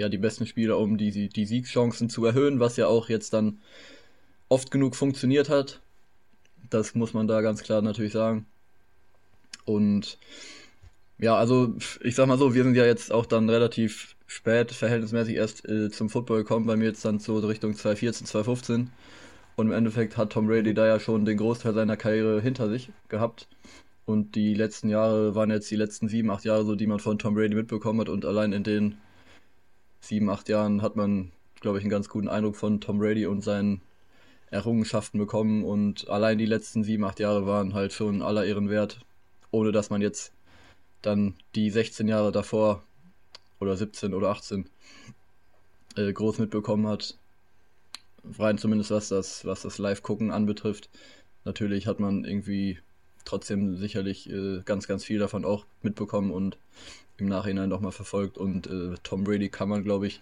ja 0.00 0.08
die 0.08 0.18
besten 0.18 0.46
Spieler, 0.46 0.78
um 0.78 0.98
die, 0.98 1.28
die 1.28 1.46
Siegschancen 1.46 2.10
zu 2.10 2.24
erhöhen, 2.24 2.60
was 2.60 2.76
ja 2.76 2.86
auch 2.86 3.08
jetzt 3.08 3.32
dann 3.32 3.60
oft 4.48 4.70
genug 4.70 4.96
funktioniert 4.96 5.48
hat. 5.48 5.80
Das 6.68 6.94
muss 6.94 7.14
man 7.14 7.28
da 7.28 7.40
ganz 7.40 7.62
klar 7.62 7.82
natürlich 7.82 8.12
sagen. 8.12 8.46
Und 9.64 10.18
ja, 11.18 11.36
also 11.36 11.74
ich 12.02 12.14
sag 12.14 12.26
mal 12.26 12.38
so, 12.38 12.54
wir 12.54 12.64
sind 12.64 12.74
ja 12.74 12.84
jetzt 12.84 13.12
auch 13.12 13.26
dann 13.26 13.48
relativ 13.48 14.16
spät, 14.26 14.72
verhältnismäßig 14.72 15.36
erst 15.36 15.68
äh, 15.68 15.90
zum 15.90 16.08
Football 16.08 16.38
gekommen, 16.38 16.66
bei 16.66 16.76
mir 16.76 16.86
jetzt 16.86 17.04
dann 17.04 17.18
so 17.18 17.38
Richtung 17.38 17.74
2014, 17.74 18.26
2015. 18.26 18.90
Und 19.56 19.66
im 19.66 19.72
Endeffekt 19.72 20.16
hat 20.16 20.32
Tom 20.32 20.46
Brady 20.46 20.72
da 20.72 20.86
ja 20.86 21.00
schon 21.00 21.24
den 21.24 21.36
Großteil 21.36 21.74
seiner 21.74 21.96
Karriere 21.96 22.40
hinter 22.40 22.68
sich 22.70 22.90
gehabt. 23.08 23.48
Und 24.06 24.34
die 24.34 24.54
letzten 24.54 24.88
Jahre 24.88 25.34
waren 25.34 25.50
jetzt 25.50 25.70
die 25.70 25.76
letzten 25.76 26.08
sieben, 26.08 26.30
acht 26.30 26.44
Jahre 26.44 26.64
so, 26.64 26.74
die 26.74 26.86
man 26.86 27.00
von 27.00 27.18
Tom 27.18 27.34
Brady 27.34 27.54
mitbekommen 27.54 28.00
hat. 28.00 28.08
Und 28.08 28.24
allein 28.24 28.52
in 28.52 28.64
den 28.64 28.96
sieben, 30.00 30.30
acht 30.30 30.48
Jahren 30.48 30.82
hat 30.82 30.96
man, 30.96 31.32
glaube 31.60 31.78
ich, 31.78 31.84
einen 31.84 31.90
ganz 31.90 32.08
guten 32.08 32.28
Eindruck 32.28 32.56
von 32.56 32.80
Tom 32.80 32.98
Brady 32.98 33.26
und 33.26 33.42
seinen 33.42 33.80
Errungenschaften 34.50 35.18
bekommen. 35.18 35.64
Und 35.64 36.08
allein 36.08 36.38
die 36.38 36.46
letzten 36.46 36.82
sieben, 36.84 37.04
acht 37.04 37.20
Jahre 37.20 37.46
waren 37.46 37.74
halt 37.74 37.92
schon 37.92 38.22
aller 38.22 38.44
Ehren 38.44 38.68
wert, 38.68 39.00
ohne 39.50 39.72
dass 39.72 39.90
man 39.90 40.02
jetzt 40.02 40.32
dann 41.02 41.34
die 41.54 41.70
16 41.70 42.08
Jahre 42.08 42.32
davor 42.32 42.82
oder 43.60 43.76
17 43.76 44.14
oder 44.14 44.30
18 44.30 44.68
äh, 45.96 46.12
groß 46.12 46.38
mitbekommen 46.38 46.86
hat. 46.86 47.16
Rein 48.38 48.58
zumindest 48.58 48.90
was 48.90 49.08
das, 49.08 49.44
was 49.44 49.62
das 49.62 49.78
Live-Gucken 49.78 50.30
anbetrifft. 50.30 50.90
Natürlich 51.44 51.86
hat 51.86 52.00
man 52.00 52.24
irgendwie 52.24 52.78
trotzdem 53.24 53.76
sicherlich 53.76 54.28
äh, 54.30 54.60
ganz, 54.64 54.86
ganz 54.86 55.04
viel 55.04 55.18
davon 55.18 55.44
auch 55.44 55.64
mitbekommen 55.82 56.30
und 56.30 56.58
im 57.20 57.28
Nachhinein 57.28 57.68
nochmal 57.68 57.92
verfolgt. 57.92 58.38
Und 58.38 58.66
äh, 58.66 58.94
Tom 59.02 59.24
Brady 59.24 59.48
kann 59.48 59.68
man, 59.68 59.84
glaube 59.84 60.06
ich, 60.06 60.20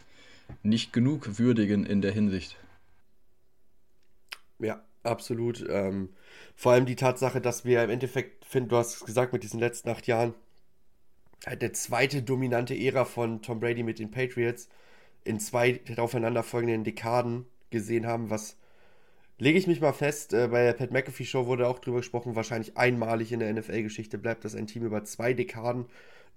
nicht 0.63 0.93
genug 0.93 1.39
würdigen 1.39 1.85
in 1.85 2.03
der 2.03 2.13
Hinsicht. 2.13 2.57
Ja, 4.59 4.83
absolut. 5.03 5.65
Ähm, 5.69 6.11
vor 6.57 6.73
allem 6.73 6.87
die 6.87 6.97
Tatsache, 6.97 7.41
dass 7.41 7.65
wir 7.65 7.85
im 7.85 7.91
Endeffekt, 7.91 8.45
Finn, 8.45 8.69
du 8.69 8.77
hast 8.77 9.05
gesagt, 9.05 9.33
mit 9.33 9.43
diesen 9.43 9.61
letzten 9.61 9.89
acht 9.89 10.07
Jahren, 10.07 10.35
halt 11.47 11.63
der 11.63 11.73
zweite 11.73 12.23
dominante 12.23 12.77
Ära 12.77 13.05
von 13.05 13.43
Tom 13.43 13.61
Brady 13.61 13.83
mit 13.83 13.99
den 13.99 14.11
Patriots 14.11 14.69
in 15.25 15.39
zwei 15.41 15.81
aufeinanderfolgenden 15.97 16.85
Dekaden 16.85 17.47
gesehen 17.71 18.07
haben, 18.07 18.31
was 18.31 18.57
lege 19.39 19.59
ich 19.59 19.67
mich 19.67 19.81
mal 19.81 19.93
fest, 19.93 20.33
äh, 20.33 20.49
bei 20.49 20.65
der 20.65 20.73
Pat 20.73 20.91
McAfee 20.91 21.25
Show 21.25 21.47
wurde 21.47 21.69
auch 21.69 21.79
drüber 21.79 21.99
gesprochen, 21.99 22.35
wahrscheinlich 22.35 22.77
einmalig 22.77 23.33
in 23.33 23.41
der 23.41 23.53
NFL-Geschichte 23.53 24.19
bleibt, 24.19 24.45
dass 24.45 24.55
ein 24.55 24.67
Team 24.67 24.85
über 24.85 25.05
zwei 25.05 25.33
Dekaden 25.33 25.87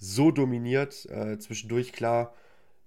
so 0.01 0.31
dominiert. 0.31 1.05
Äh, 1.09 1.37
zwischendurch 1.39 1.93
klar, 1.93 2.33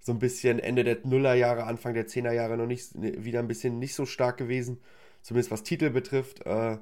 so 0.01 0.13
ein 0.13 0.19
bisschen 0.19 0.59
Ende 0.59 0.85
der 0.85 0.99
Nullerjahre, 1.05 1.65
Anfang 1.65 1.95
der 1.95 2.07
Zehnerjahre 2.07 2.59
noch 2.59 2.67
nicht, 2.67 2.95
ne, 2.97 3.25
wieder 3.25 3.39
ein 3.39 3.49
bisschen 3.49 3.79
nicht 3.79 3.95
so 3.95 4.05
stark 4.05 4.37
gewesen, 4.37 4.81
zumindest 5.23 5.51
was 5.51 5.63
Titel 5.63 5.91
betrifft. 5.91 6.45
Äh, 6.47 6.79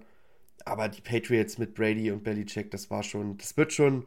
aber 0.64 0.88
die 0.88 1.00
Patriots 1.02 1.58
mit 1.58 1.74
Brady 1.74 2.10
und 2.10 2.24
Belichick, 2.24 2.70
das 2.70 2.90
war 2.90 3.02
schon, 3.02 3.36
das 3.38 3.56
wird 3.56 3.72
schon 3.72 4.06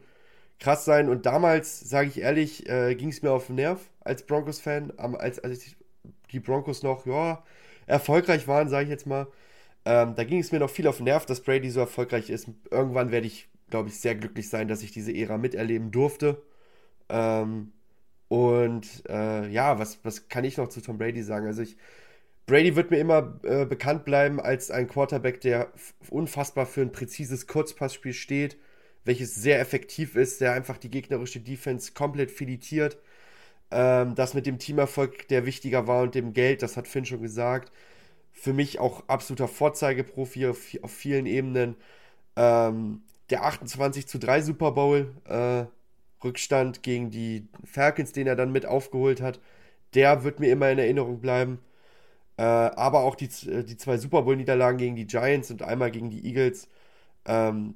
krass 0.58 0.84
sein. 0.84 1.08
Und 1.08 1.26
damals, 1.26 1.80
sage 1.80 2.08
ich 2.08 2.20
ehrlich, 2.20 2.68
äh, 2.68 2.94
ging 2.94 3.10
es 3.10 3.22
mir 3.22 3.32
auf 3.32 3.46
den 3.46 3.56
Nerv 3.56 3.80
als 4.00 4.24
Broncos-Fan, 4.26 4.92
als, 4.98 5.38
als 5.38 5.76
die 6.32 6.40
Broncos 6.40 6.82
noch, 6.82 7.06
ja, 7.06 7.44
erfolgreich 7.86 8.48
waren, 8.48 8.68
sage 8.68 8.84
ich 8.84 8.90
jetzt 8.90 9.06
mal. 9.06 9.28
Ähm, 9.84 10.14
da 10.16 10.24
ging 10.24 10.40
es 10.40 10.52
mir 10.52 10.58
noch 10.60 10.70
viel 10.70 10.88
auf 10.88 10.96
den 10.98 11.04
Nerv, 11.04 11.26
dass 11.26 11.42
Brady 11.42 11.70
so 11.70 11.80
erfolgreich 11.80 12.30
ist. 12.30 12.48
Irgendwann 12.70 13.12
werde 13.12 13.26
ich, 13.28 13.48
glaube 13.70 13.88
ich, 13.88 14.00
sehr 14.00 14.14
glücklich 14.14 14.48
sein, 14.48 14.68
dass 14.68 14.82
ich 14.82 14.92
diese 14.92 15.14
Ära 15.14 15.38
miterleben 15.38 15.90
durfte. 15.90 16.42
Ähm, 17.08 17.72
und 18.28 19.04
äh, 19.08 19.48
ja, 19.50 19.78
was, 19.78 20.00
was 20.04 20.28
kann 20.28 20.44
ich 20.44 20.56
noch 20.56 20.68
zu 20.68 20.80
Tom 20.82 20.98
Brady 20.98 21.22
sagen? 21.22 21.46
Also 21.46 21.62
ich, 21.62 21.76
Brady 22.46 22.76
wird 22.76 22.90
mir 22.90 22.98
immer 22.98 23.40
äh, 23.44 23.66
bekannt 23.66 24.04
bleiben 24.04 24.40
als 24.40 24.70
ein 24.70 24.88
Quarterback, 24.88 25.40
der 25.40 25.72
unfassbar 26.10 26.66
für 26.66 26.82
ein 26.82 26.92
präzises 26.92 27.46
Kurzpassspiel 27.48 28.12
steht, 28.14 28.56
welches 29.04 29.34
sehr 29.36 29.60
effektiv 29.60 30.16
ist, 30.16 30.40
der 30.40 30.52
einfach 30.52 30.78
die 30.78 30.90
gegnerische 30.90 31.40
Defense 31.40 31.92
komplett 31.92 32.30
filetiert. 32.30 32.98
Ähm, 33.70 34.14
das 34.14 34.34
mit 34.34 34.46
dem 34.46 34.58
Teamerfolg, 34.58 35.28
der 35.28 35.46
wichtiger 35.46 35.86
war 35.88 36.02
und 36.02 36.14
dem 36.14 36.32
Geld, 36.32 36.62
das 36.62 36.76
hat 36.76 36.88
Finn 36.88 37.04
schon 37.06 37.22
gesagt. 37.22 37.72
Für 38.32 38.52
mich 38.52 38.78
auch 38.80 39.08
absoluter 39.08 39.48
Vorzeigeprofi 39.48 40.46
auf, 40.48 40.60
auf 40.82 40.92
vielen 40.92 41.26
Ebenen. 41.26 41.76
Ähm, 42.36 43.02
der 43.30 43.44
28 43.44 44.06
zu 44.06 44.18
3 44.18 44.42
Super 44.42 44.72
Bowl, 44.72 45.14
äh, 45.24 45.64
Rückstand 46.24 46.82
gegen 46.82 47.10
die 47.10 47.48
Falcons, 47.64 48.12
den 48.12 48.26
er 48.26 48.36
dann 48.36 48.52
mit 48.52 48.66
aufgeholt 48.66 49.20
hat, 49.20 49.40
der 49.94 50.24
wird 50.24 50.40
mir 50.40 50.50
immer 50.50 50.70
in 50.70 50.78
Erinnerung 50.78 51.20
bleiben. 51.20 51.58
Äh, 52.38 52.42
aber 52.42 53.00
auch 53.00 53.14
die, 53.14 53.28
äh, 53.48 53.64
die 53.64 53.76
zwei 53.76 53.96
Super 53.98 54.22
Bowl-Niederlagen 54.22 54.78
gegen 54.78 54.96
die 54.96 55.06
Giants 55.06 55.50
und 55.50 55.62
einmal 55.62 55.90
gegen 55.90 56.10
die 56.10 56.26
Eagles. 56.26 56.68
Ähm, 57.24 57.74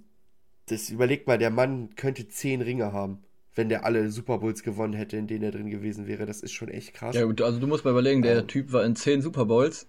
das 0.67 0.91
überlegt 0.91 1.27
mal, 1.27 1.39
der 1.39 1.51
Mann 1.51 1.95
könnte 1.97 2.29
zehn 2.29 2.61
Ringe 2.61 2.93
haben, 2.93 3.23
wenn 3.55 3.69
der 3.69 3.85
alle 3.85 4.11
Super 4.11 4.39
Bowls 4.39 4.63
gewonnen 4.63 4.93
hätte, 4.93 5.17
in 5.17 5.27
denen 5.27 5.45
er 5.45 5.51
drin 5.51 5.71
gewesen 5.71 6.07
wäre. 6.07 6.27
Das 6.27 6.43
ist 6.43 6.53
schon 6.53 6.69
echt 6.69 6.95
krass. 6.95 7.17
Ja, 7.17 7.27
also 7.27 7.59
du 7.59 7.67
musst 7.67 7.85
mal 7.85 7.93
überlegen, 7.93 8.23
der 8.23 8.39
ähm, 8.39 8.49
Typ 8.49 8.73
war 8.73 8.85
in 8.85 8.97
zehn 8.97 9.23
Super 9.23 9.47
Bowls 9.47 9.89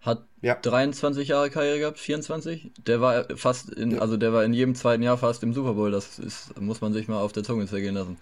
hat 0.00 0.26
ja. 0.40 0.54
23 0.54 1.28
Jahre 1.28 1.50
Karriere 1.50 1.78
gehabt, 1.80 1.98
24. 1.98 2.72
Der 2.86 3.00
war 3.00 3.24
fast 3.36 3.70
in, 3.70 3.92
ja. 3.92 3.98
also 3.98 4.16
der 4.16 4.32
war 4.32 4.44
in 4.44 4.52
jedem 4.52 4.74
zweiten 4.74 5.02
Jahr 5.02 5.18
fast 5.18 5.42
im 5.42 5.52
Super 5.52 5.74
Bowl. 5.74 5.90
Das 5.90 6.18
ist, 6.18 6.58
muss 6.60 6.80
man 6.80 6.92
sich 6.92 7.08
mal 7.08 7.20
auf 7.20 7.32
der 7.32 7.44
Zunge 7.44 7.66
zergehen 7.66 7.94
lassen. 7.94 8.16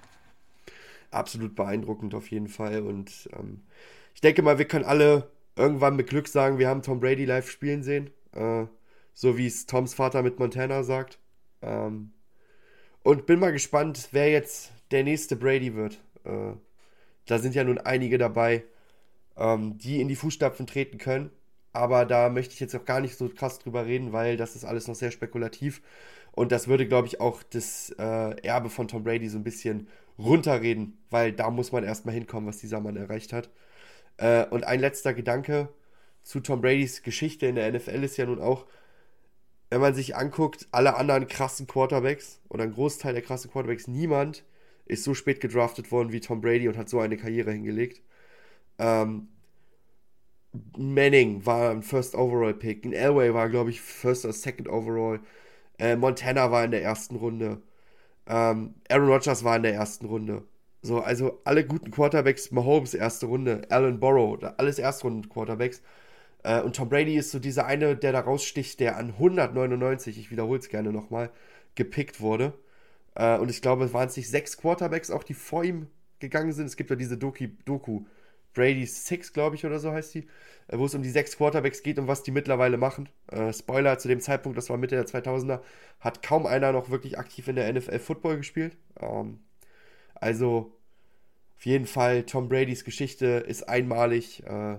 Absolut 1.11 1.55
beeindruckend 1.55 2.15
auf 2.15 2.31
jeden 2.31 2.49
Fall. 2.49 2.83
Und 2.83 3.29
ähm, 3.39 3.61
ich 4.15 4.21
denke 4.21 4.43
mal, 4.43 4.59
wir 4.59 4.65
können 4.67 4.85
alle 4.85 5.29
irgendwann 5.57 5.97
mit 5.97 6.09
Glück 6.09 6.29
sagen, 6.29 6.59
wir 6.59 6.69
haben 6.69 6.83
Tom 6.83 7.01
Brady 7.01 7.25
live 7.25 7.51
spielen 7.51 7.83
sehen. 7.83 8.11
Äh, 8.33 8.67
so 9.15 9.39
wie 9.39 9.47
es 9.47 9.67
Toms 9.67 9.95
Vater 9.95 10.23
mit 10.23 10.39
Montana 10.39 10.83
sagt. 10.83 11.19
Ähm, 11.63 12.13
und 13.03 13.27
bin 13.27 13.39
mal 13.39 13.53
gespannt, 13.53 14.09
wer 14.13 14.31
jetzt 14.31 14.73
der 14.91 15.05
nächste 15.05 15.37
Brady 15.37 15.75
wird. 15.75 16.01
Äh, 16.25 16.55
da 17.27 17.39
sind 17.39 17.55
ja 17.55 17.65
nun 17.65 17.79
einige 17.79 18.19
dabei, 18.19 18.65
ähm, 19.37 19.79
die 19.79 20.01
in 20.01 20.09
die 20.09 20.17
Fußstapfen 20.17 20.67
treten 20.67 20.99
können. 20.99 21.31
Aber 21.75 22.07
da 22.07 22.31
möchte 22.31 22.55
ich 22.55 22.61
jetzt 22.61 22.75
auch 22.77 22.85
gar 22.87 23.01
nicht 23.01 23.17
so 23.17 23.29
krass 23.29 23.59
drüber 23.59 23.87
reden, 23.87 24.13
weil 24.13 24.37
das 24.37 24.57
ist 24.57 24.65
alles 24.65 24.89
noch 24.89 24.95
sehr 24.95 25.11
spekulativ. 25.11 25.83
Und 26.33 26.53
das 26.53 26.69
würde, 26.69 26.87
glaube 26.89 27.09
ich, 27.09 27.21
auch 27.21 27.43
das 27.43 27.95
äh, 27.99 28.41
Erbe 28.43 28.71
von 28.71 28.89
Tom 28.89 29.05
Brady 29.05 29.29
so 29.29 29.39
ein 29.39 29.45
bisschen 29.45 29.89
runterreden, 30.19 30.99
weil 31.11 31.33
da 31.33 31.51
muss 31.51 31.73
man 31.73 31.85
erstmal 31.85 32.15
hinkommen, 32.15 32.49
was 32.49 32.59
dieser 32.59 32.81
Mann 32.81 32.97
erreicht 32.97 33.33
hat. 33.33 33.51
Äh, 34.19 34.47
und 34.47 34.65
ein 34.65 34.81
letzter 34.81 35.15
Gedanke 35.15 35.69
zu 36.23 36.41
Tom 36.41 36.61
Bradys 36.61 37.03
Geschichte 37.03 37.47
in 37.47 37.57
der 37.57 37.73
NFL 37.73 38.05
ist 38.05 38.17
ja 38.17 38.27
nun 38.27 38.41
auch, 38.41 38.67
wenn 39.71 39.81
man 39.81 39.95
sich 39.95 40.17
anguckt, 40.17 40.69
alle 40.71 40.97
anderen 40.97 41.27
krassen 41.29 41.67
Quarterbacks 41.67 42.41
oder 42.49 42.65
ein 42.65 42.73
Großteil 42.73 43.13
der 43.15 43.23
krassen 43.23 43.51
Quarterbacks, 43.51 43.89
niemand 43.89 44.45
ist 44.87 45.05
so 45.05 45.15
spät 45.15 45.41
gedraftet 45.41 45.91
worden 45.93 46.13
wie 46.13 46.21
Tom 46.21 46.41
Brady 46.41 46.69
und 46.69 46.77
hat 46.77 46.89
so 46.89 47.01
eine 47.01 47.17
Karriere 47.17 47.53
hingelegt. 47.53 48.03
Ähm, 48.79 49.29
Manning 50.77 51.45
war 51.47 51.71
ein 51.71 51.83
First 51.83 52.15
Overall 52.15 52.55
Pick. 52.55 52.85
Ein 52.85 52.93
Elway 52.93 53.35
war, 53.35 53.49
glaube 53.49 53.71
ich, 53.71 53.81
First 53.81 54.25
oder 54.25 54.35
Second 54.35 54.69
Overall. 54.69 55.21
Äh, 55.79 55.97
Montana 55.97 56.51
war 56.51 56.65
in 56.65 56.71
der 56.71 56.83
ersten 56.83 57.17
Runde. 57.17 57.63
Ähm, 58.27 58.75
Aaron 58.89 59.09
Rodgers 59.09 59.45
war 59.45 59.57
in 59.57 59.65
der 59.65 59.75
ersten 59.75 60.07
Runde. 60.07 60.45
So, 60.83 61.01
also 61.01 61.41
alle 61.45 61.67
guten 61.67 61.91
Quarterbacks, 61.91 62.51
Mahomes 62.53 62.95
erste 62.95 63.27
Runde, 63.27 63.63
Alan 63.71 64.01
Borrow, 64.01 64.39
alles 64.59 64.79
Erstrunden 64.79 65.29
Quarterbacks. 65.29 65.83
Äh, 66.45 66.61
und 66.63 66.77
Tom 66.77 66.89
Brady 66.89 67.17
ist 67.17 67.31
so 67.33 67.39
dieser 67.39 67.67
eine, 67.67 67.97
der 67.97 68.13
da 68.13 68.21
raussticht, 68.21 68.81
der 68.81 68.97
an 68.99 69.11
199, 69.11 70.19
ich 70.19 70.31
wiederhole 70.31 70.61
es 70.61 70.69
gerne 70.69 70.93
nochmal, 70.93 71.31
gepickt 71.75 72.21
wurde. 72.21 72.55
Äh, 73.15 73.39
und 73.39 73.51
ich 73.51 73.63
glaube, 73.63 73.85
es 73.87 73.93
waren 73.95 74.09
es 74.09 74.17
nicht 74.17 74.31
sechs 74.31 74.57
Quarterbacks 74.59 75.11
auch, 75.11 75.25
die 75.25 75.35
vor 75.35 75.65
ihm 75.65 75.89
gegangen 76.21 76.53
sind. 76.53 76.67
Es 76.67 76.77
gibt 76.77 76.91
ja 76.91 76.97
diese 76.97 77.19
Doku, 77.19 77.47
Doku 77.65 78.05
Brady 78.55 78.87
Six, 78.87 79.33
glaube 79.33 79.57
ich, 79.57 79.67
oder 79.67 79.79
so 79.79 79.93
heißt 79.93 80.15
die, 80.15 80.27
äh, 80.69 80.79
wo 80.79 80.87
es 80.87 80.95
um 80.95 81.03
die 81.03 81.11
sechs 81.11 81.37
Quarterbacks 81.37 81.83
geht 81.83 81.99
und 81.99 82.09
was 82.09 82.23
die 82.23 82.31
mittlerweile 82.31 82.79
machen. 82.79 83.09
Äh, 83.31 83.53
Spoiler, 83.53 83.99
zu 83.99 84.09
dem 84.09 84.21
Zeitpunkt, 84.21 84.57
das 84.57 84.71
war 84.71 84.77
Mitte 84.77 84.97
der 84.97 85.07
2000er, 85.07 85.61
hat 86.01 86.23
kaum 86.23 86.47
einer 86.47 86.73
noch 86.73 86.91
wirklich 86.91 87.19
aktiv 87.19 87.49
in 87.49 87.57
der 87.57 87.73
NFL 87.73 87.99
Football 87.99 88.39
gespielt. 88.39 88.77
Ähm, 89.01 89.41
also 90.15 90.73
auf 91.57 91.67
jeden 91.67 91.87
Fall, 91.87 92.25
Tom 92.25 92.49
Bradys 92.49 92.85
Geschichte 92.85 93.27
ist 93.27 93.69
einmalig 93.69 94.43
äh, 94.47 94.77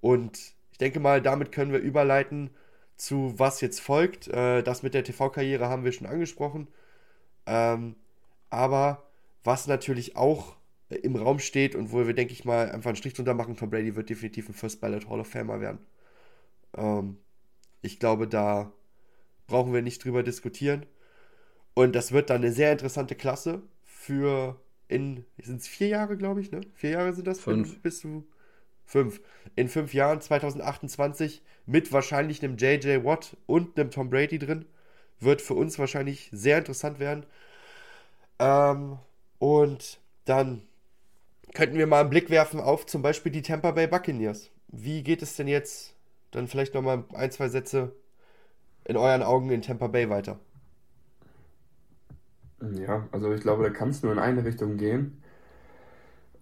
und 0.00 0.38
ich 0.72 0.78
denke 0.78 1.00
mal, 1.00 1.22
damit 1.22 1.52
können 1.52 1.72
wir 1.72 1.80
überleiten 1.80 2.50
zu 2.96 3.34
was 3.38 3.60
jetzt 3.60 3.80
folgt. 3.80 4.28
Äh, 4.28 4.62
das 4.62 4.82
mit 4.82 4.94
der 4.94 5.04
TV-Karriere 5.04 5.68
haben 5.68 5.84
wir 5.84 5.92
schon 5.92 6.06
angesprochen. 6.06 6.68
Ähm, 7.46 7.96
aber 8.50 9.04
was 9.44 9.66
natürlich 9.66 10.16
auch 10.16 10.56
im 10.88 11.16
Raum 11.16 11.38
steht 11.38 11.74
und 11.74 11.92
wo 11.92 12.06
wir, 12.06 12.14
denke 12.14 12.32
ich 12.32 12.44
mal, 12.44 12.70
einfach 12.70 12.88
einen 12.88 12.96
Strich 12.96 13.14
drunter 13.14 13.34
machen, 13.34 13.56
Tom 13.56 13.70
Brady 13.70 13.94
wird 13.94 14.08
definitiv 14.08 14.48
ein 14.48 14.54
First 14.54 14.80
Ballot 14.80 15.08
Hall 15.08 15.20
of 15.20 15.28
Famer 15.28 15.60
werden. 15.60 15.78
Ähm, 16.76 17.18
ich 17.82 17.98
glaube, 18.00 18.26
da 18.26 18.72
brauchen 19.46 19.72
wir 19.72 19.82
nicht 19.82 20.04
drüber 20.04 20.22
diskutieren. 20.22 20.86
Und 21.74 21.94
das 21.94 22.12
wird 22.12 22.30
dann 22.30 22.42
eine 22.42 22.52
sehr 22.52 22.72
interessante 22.72 23.14
Klasse 23.14 23.62
für 23.84 24.60
in, 24.88 25.24
sind 25.40 25.60
es 25.60 25.68
vier 25.68 25.88
Jahre, 25.88 26.16
glaube 26.16 26.40
ich, 26.40 26.50
ne? 26.50 26.62
Vier 26.74 26.90
Jahre 26.90 27.12
sind 27.12 27.26
das? 27.26 27.40
Fünf. 27.40 27.80
Bist 27.82 28.04
du 28.04 28.26
fünf. 28.84 29.20
In 29.54 29.68
fünf 29.68 29.92
Jahren, 29.92 30.20
2028, 30.20 31.42
mit 31.66 31.92
wahrscheinlich 31.92 32.42
einem 32.42 32.56
JJ 32.56 33.04
Watt 33.04 33.36
und 33.46 33.78
einem 33.78 33.90
Tom 33.90 34.08
Brady 34.08 34.38
drin, 34.38 34.64
wird 35.20 35.42
für 35.42 35.54
uns 35.54 35.78
wahrscheinlich 35.78 36.30
sehr 36.32 36.58
interessant 36.58 36.98
werden. 36.98 37.26
Ähm, 38.38 38.98
und 39.38 40.00
dann 40.24 40.62
könnten 41.54 41.78
wir 41.78 41.86
mal 41.86 42.00
einen 42.00 42.10
Blick 42.10 42.30
werfen 42.30 42.60
auf 42.60 42.86
zum 42.86 43.02
Beispiel 43.02 43.32
die 43.32 43.42
Tampa 43.42 43.70
Bay 43.70 43.86
Buccaneers. 43.86 44.50
Wie 44.68 45.02
geht 45.02 45.22
es 45.22 45.36
denn 45.36 45.48
jetzt, 45.48 45.94
dann 46.30 46.48
vielleicht 46.48 46.74
nochmal 46.74 47.04
ein, 47.14 47.30
zwei 47.30 47.48
Sätze 47.48 47.92
in 48.84 48.96
euren 48.96 49.22
Augen 49.22 49.50
in 49.50 49.62
Tampa 49.62 49.86
Bay 49.86 50.08
weiter? 50.10 50.38
Ja, 52.74 53.06
also 53.12 53.32
ich 53.32 53.40
glaube, 53.40 53.62
da 53.62 53.70
kann 53.70 53.90
es 53.90 54.02
nur 54.02 54.12
in 54.12 54.18
eine 54.18 54.44
Richtung 54.44 54.76
gehen. 54.76 55.22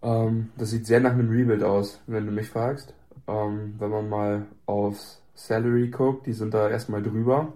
Ähm, 0.02 0.50
das 0.56 0.70
sieht 0.70 0.86
sehr 0.86 1.00
nach 1.00 1.12
einem 1.12 1.30
Rebuild 1.30 1.62
aus, 1.62 2.00
wenn 2.06 2.26
du 2.26 2.32
mich 2.32 2.48
fragst. 2.48 2.94
Ähm, 3.26 3.74
wenn 3.78 3.90
man 3.90 4.08
mal 4.08 4.46
aufs 4.66 5.22
Salary 5.34 5.88
guckt, 5.90 6.26
die 6.26 6.32
sind 6.32 6.54
da 6.54 6.70
erstmal 6.70 7.02
drüber. 7.02 7.52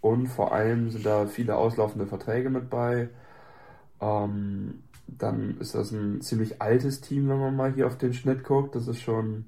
Und 0.00 0.28
vor 0.28 0.52
allem 0.52 0.90
sind 0.90 1.04
da 1.04 1.26
viele 1.26 1.56
auslaufende 1.56 2.06
Verträge 2.06 2.50
mit 2.50 2.70
bei. 2.70 3.08
Ähm, 4.00 4.82
dann 5.18 5.58
ist 5.60 5.74
das 5.74 5.90
ein 5.92 6.20
ziemlich 6.20 6.60
altes 6.60 7.00
Team, 7.00 7.28
wenn 7.28 7.38
man 7.38 7.56
mal 7.56 7.72
hier 7.72 7.86
auf 7.86 7.98
den 7.98 8.12
Schnitt 8.12 8.44
guckt. 8.44 8.74
Das 8.74 8.88
ist 8.88 9.00
schon, 9.00 9.46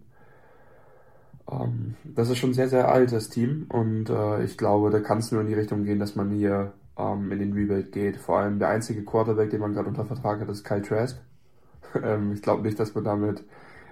ähm, 1.50 1.95
das 2.04 2.31
ist 2.31 2.38
schon 2.38 2.50
ein 2.50 2.54
sehr, 2.54 2.69
sehr 2.69 2.88
altes 2.88 3.28
Team 3.28 3.66
und 3.69 4.11
äh, 4.11 4.45
ich 4.45 4.57
glaube, 4.59 4.90
da 4.90 5.00
kann 5.00 5.19
es 5.19 5.33
nur 5.33 5.40
in 5.40 5.47
die 5.47 5.54
Richtung 5.54 5.85
gehen, 5.85 5.99
dass 5.99 6.16
man 6.16 6.31
hier 6.31 6.73
ähm, 6.97 7.31
in 7.33 7.38
den 7.38 7.52
Rebuild 7.52 7.92
geht. 7.92 8.16
Vor 8.16 8.38
allem 8.38 8.59
der 8.59 8.69
einzige 8.69 9.04
Quarterback, 9.04 9.50
den 9.50 9.61
man 9.61 9.73
gerade 9.73 9.88
unter 9.88 10.04
Vertrag 10.04 10.40
hat, 10.40 10.49
ist 10.49 10.64
Kyle 10.64 10.83
Trask. 10.83 11.19
ähm, 12.02 12.33
ich 12.33 12.42
glaube 12.42 12.62
nicht, 12.62 12.78
dass 12.78 12.95
man 12.95 13.04
damit 13.04 13.45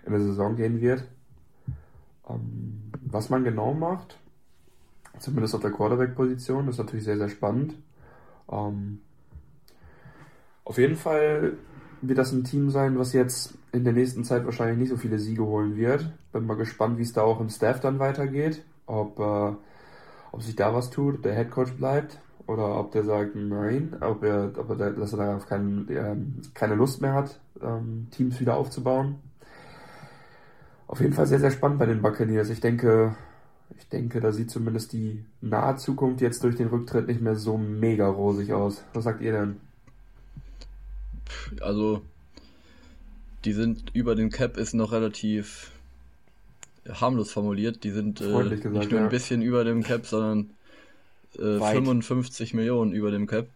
in 0.06 0.12
der 0.12 0.20
Saison 0.20 0.56
gehen 0.56 0.80
wird. 0.80 1.04
Ähm, 2.28 2.92
was 3.02 3.30
man 3.30 3.44
genau 3.44 3.74
macht, 3.74 4.18
zumindest 5.18 5.54
auf 5.54 5.62
der 5.62 5.72
Quarterback-Position, 5.72 6.68
ist 6.68 6.78
natürlich 6.78 7.04
sehr, 7.04 7.18
sehr 7.18 7.28
spannend. 7.28 7.74
Ähm, 8.50 9.00
auf 10.70 10.78
jeden 10.78 10.94
Fall 10.94 11.54
wird 12.00 12.16
das 12.16 12.30
ein 12.30 12.44
Team 12.44 12.70
sein, 12.70 12.96
was 12.96 13.12
jetzt 13.12 13.58
in 13.72 13.82
der 13.82 13.92
nächsten 13.92 14.22
Zeit 14.22 14.44
wahrscheinlich 14.44 14.78
nicht 14.78 14.90
so 14.90 14.96
viele 14.96 15.18
Siege 15.18 15.44
holen 15.44 15.76
wird. 15.76 16.08
Bin 16.30 16.46
mal 16.46 16.54
gespannt, 16.54 16.96
wie 16.96 17.02
es 17.02 17.12
da 17.12 17.22
auch 17.22 17.40
im 17.40 17.48
Staff 17.48 17.80
dann 17.80 17.98
weitergeht. 17.98 18.62
Ob, 18.86 19.18
äh, 19.18 19.52
ob 20.30 20.42
sich 20.44 20.54
da 20.54 20.72
was 20.72 20.90
tut, 20.90 21.24
der 21.24 21.34
Headcoach 21.34 21.76
bleibt 21.76 22.20
oder 22.46 22.78
ob 22.78 22.92
der 22.92 23.02
sagt 23.02 23.34
nein, 23.34 23.96
ob 24.00 24.22
er, 24.22 24.52
ob 24.56 24.70
er, 24.70 24.92
dass 24.92 25.12
er 25.12 25.18
darauf 25.18 25.48
kein, 25.48 25.88
äh, 25.88 26.14
keine 26.54 26.76
Lust 26.76 27.00
mehr 27.00 27.14
hat, 27.14 27.40
ähm, 27.60 28.06
Teams 28.12 28.38
wieder 28.38 28.56
aufzubauen. 28.56 29.16
Auf 30.86 31.00
jeden 31.00 31.14
Fall 31.14 31.26
sehr, 31.26 31.40
sehr 31.40 31.50
spannend 31.50 31.80
bei 31.80 31.86
den 31.86 32.00
Buccaneers. 32.00 32.48
Ich 32.48 32.60
denke, 32.60 33.16
ich 33.76 33.88
denke, 33.88 34.20
da 34.20 34.30
sieht 34.30 34.52
zumindest 34.52 34.92
die 34.92 35.24
nahe 35.40 35.74
Zukunft 35.74 36.20
jetzt 36.20 36.44
durch 36.44 36.54
den 36.54 36.68
Rücktritt 36.68 37.08
nicht 37.08 37.20
mehr 37.20 37.34
so 37.34 37.58
mega 37.58 38.06
rosig 38.06 38.52
aus. 38.52 38.84
Was 38.94 39.02
sagt 39.02 39.20
ihr 39.20 39.32
denn? 39.32 39.69
Also, 41.60 42.02
die 43.44 43.52
sind 43.52 43.90
über 43.94 44.14
den 44.14 44.30
Cap 44.30 44.56
ist 44.56 44.74
noch 44.74 44.92
relativ 44.92 45.70
harmlos 46.88 47.30
formuliert. 47.32 47.84
Die 47.84 47.90
sind 47.90 48.20
äh, 48.20 48.24
gesagt, 48.24 48.64
nicht 48.64 48.90
nur 48.90 49.00
ja. 49.00 49.06
ein 49.06 49.10
bisschen 49.10 49.42
über 49.42 49.64
dem 49.64 49.82
Cap, 49.82 50.06
sondern 50.06 50.50
äh, 51.38 51.58
55 51.58 52.54
Millionen 52.54 52.92
über 52.92 53.10
dem 53.10 53.26
Cap. 53.26 53.48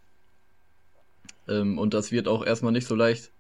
Ähm, 1.49 1.79
und 1.79 1.95
das 1.95 2.13
wird 2.13 2.29
auch 2.29 2.45
erstmal 2.45 2.73
nicht 2.73 2.87
so 2.87 2.95
leicht, 2.95 3.31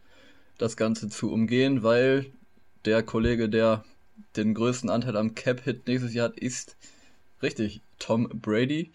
das 0.58 0.76
Ganze 0.76 1.08
zu 1.08 1.32
umgehen, 1.32 1.82
weil 1.82 2.26
der 2.84 3.02
Kollege, 3.02 3.48
der 3.48 3.84
den 4.36 4.54
größten 4.54 4.90
Anteil 4.90 5.16
am 5.16 5.34
Cap-Hit 5.34 5.86
nächstes 5.86 6.14
Jahr 6.14 6.28
hat, 6.28 6.38
ist 6.38 6.76
richtig 7.42 7.80
Tom 7.98 8.28
Brady, 8.28 8.92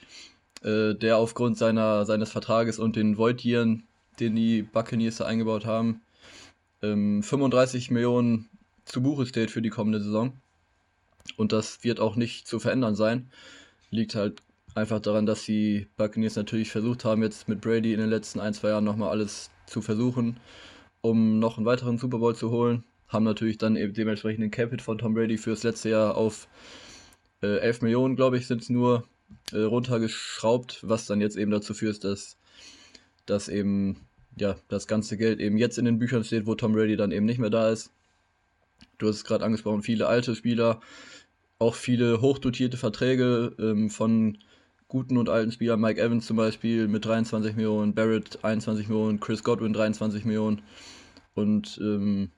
äh, 0.63 0.93
der 0.95 1.17
aufgrund 1.17 1.57
seiner, 1.57 2.05
seines 2.05 2.31
Vertrages 2.31 2.79
und 2.79 2.95
den 2.95 3.17
Void-Yearen, 3.17 3.83
den 4.19 4.35
die 4.35 4.63
Buccaneers 4.63 5.17
da 5.17 5.25
eingebaut 5.25 5.65
haben, 5.65 6.01
ähm, 6.81 7.23
35 7.23 7.91
Millionen 7.91 8.49
zu 8.85 9.01
Buche 9.01 9.25
steht 9.25 9.51
für 9.51 9.61
die 9.61 9.69
kommende 9.69 10.01
Saison. 10.01 10.33
Und 11.37 11.51
das 11.51 11.83
wird 11.83 11.99
auch 11.99 12.15
nicht 12.15 12.47
zu 12.47 12.59
verändern 12.59 12.95
sein. 12.95 13.31
Liegt 13.91 14.15
halt 14.15 14.41
einfach 14.75 14.99
daran, 14.99 15.25
dass 15.25 15.43
die 15.43 15.87
Buccaneers 15.97 16.35
natürlich 16.35 16.71
versucht 16.71 17.05
haben, 17.05 17.23
jetzt 17.23 17.47
mit 17.47 17.61
Brady 17.61 17.93
in 17.93 17.99
den 17.99 18.09
letzten 18.09 18.39
ein, 18.39 18.53
zwei 18.53 18.69
Jahren 18.69 18.83
nochmal 18.83 19.09
alles 19.09 19.51
zu 19.67 19.81
versuchen, 19.81 20.39
um 21.01 21.39
noch 21.39 21.57
einen 21.57 21.65
weiteren 21.65 21.97
Super 21.97 22.19
Bowl 22.19 22.35
zu 22.35 22.49
holen 22.49 22.83
haben 23.09 23.25
natürlich 23.25 23.57
dann 23.57 23.75
eben 23.75 23.93
dementsprechend 23.93 24.43
den 24.43 24.51
Capit 24.51 24.81
von 24.81 24.97
Tom 24.97 25.15
Brady 25.15 25.37
fürs 25.37 25.63
letzte 25.63 25.89
Jahr 25.89 26.15
auf 26.15 26.47
äh, 27.41 27.57
11 27.57 27.81
Millionen, 27.81 28.15
glaube 28.15 28.37
ich, 28.37 28.47
sind 28.47 28.61
es 28.61 28.69
nur 28.69 29.07
äh, 29.51 29.57
runtergeschraubt, 29.57 30.87
was 30.87 31.07
dann 31.07 31.19
jetzt 31.19 31.35
eben 31.35 31.51
dazu 31.51 31.73
führt, 31.73 32.03
dass, 32.03 32.37
dass 33.25 33.49
eben 33.49 34.07
ja, 34.41 34.55
das 34.67 34.87
ganze 34.87 35.17
Geld 35.17 35.39
eben 35.39 35.57
jetzt 35.57 35.77
in 35.77 35.85
den 35.85 35.99
Büchern 35.99 36.23
steht, 36.23 36.45
wo 36.45 36.55
Tom 36.55 36.73
Brady 36.73 36.95
dann 36.95 37.11
eben 37.11 37.25
nicht 37.25 37.39
mehr 37.39 37.49
da 37.49 37.69
ist. 37.69 37.91
Du 38.97 39.07
hast 39.07 39.17
es 39.17 39.23
gerade 39.23 39.45
angesprochen, 39.45 39.81
viele 39.81 40.07
alte 40.07 40.35
Spieler, 40.35 40.81
auch 41.57 41.75
viele 41.75 42.21
hochdotierte 42.21 42.77
Verträge 42.77 43.55
ähm, 43.59 43.89
von 43.89 44.37
guten 44.87 45.17
und 45.17 45.29
alten 45.29 45.51
Spielern, 45.51 45.79
Mike 45.79 46.01
Evans 46.01 46.25
zum 46.25 46.37
Beispiel 46.37 46.87
mit 46.87 47.05
23 47.05 47.55
Millionen, 47.55 47.93
Barrett 47.93 48.43
21 48.43 48.87
Millionen, 48.87 49.19
Chris 49.19 49.43
Godwin 49.43 49.73
23 49.73 50.25
Millionen. 50.25 50.61
Und 51.35 51.79
ähm, 51.81 52.31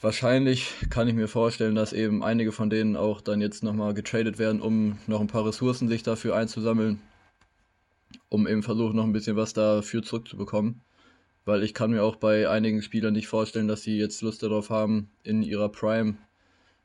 Wahrscheinlich 0.00 0.74
kann 0.90 1.08
ich 1.08 1.14
mir 1.14 1.26
vorstellen, 1.26 1.74
dass 1.74 1.94
eben 1.94 2.22
einige 2.22 2.52
von 2.52 2.68
denen 2.68 2.96
auch 2.96 3.22
dann 3.22 3.40
jetzt 3.40 3.62
nochmal 3.62 3.94
getradet 3.94 4.38
werden, 4.38 4.60
um 4.60 4.98
noch 5.06 5.20
ein 5.22 5.26
paar 5.26 5.46
Ressourcen 5.46 5.88
sich 5.88 6.02
dafür 6.02 6.36
einzusammeln, 6.36 7.00
um 8.28 8.46
eben 8.46 8.62
versuchen, 8.62 8.96
noch 8.96 9.04
ein 9.04 9.12
bisschen 9.12 9.36
was 9.36 9.52
dafür 9.52 10.02
zurückzubekommen. 10.02 10.80
Weil 11.44 11.62
ich 11.62 11.74
kann 11.74 11.92
mir 11.92 12.02
auch 12.02 12.16
bei 12.16 12.48
einigen 12.48 12.82
Spielern 12.82 13.12
nicht 13.12 13.28
vorstellen, 13.28 13.68
dass 13.68 13.82
sie 13.82 13.96
jetzt 13.96 14.20
Lust 14.22 14.42
darauf 14.42 14.70
haben, 14.70 15.10
in 15.22 15.42
ihrer 15.42 15.68
Prime 15.68 16.16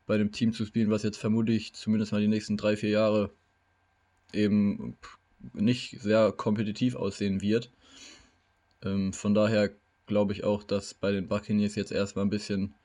bei 0.06 0.18
dem 0.18 0.32
Team 0.32 0.54
zu 0.54 0.66
spielen, 0.66 0.92
was 0.92 1.04
jetzt 1.04 1.18
vermutlich 1.18 1.74
zumindest 1.74 2.12
mal 2.12 2.22
die 2.22 2.28
nächsten 2.28 2.58
drei, 2.58 2.76
vier 2.78 2.90
Jahre 2.90 3.32
eben 4.34 4.98
nicht 5.54 6.00
sehr 6.02 6.32
kompetitiv 6.32 6.96
aussehen 6.96 7.42
wird. 7.42 7.72
Ähm, 8.84 9.14
von 9.14 9.34
daher 9.34 9.72
glaube 10.06 10.34
ich 10.34 10.44
auch, 10.44 10.64
dass 10.64 10.94
bei 10.94 11.12
den 11.12 11.28
Buccaneers 11.28 11.76
jetzt 11.76 11.92
erstmal 11.92 12.26
ein 12.26 12.30
bisschen 12.30 12.76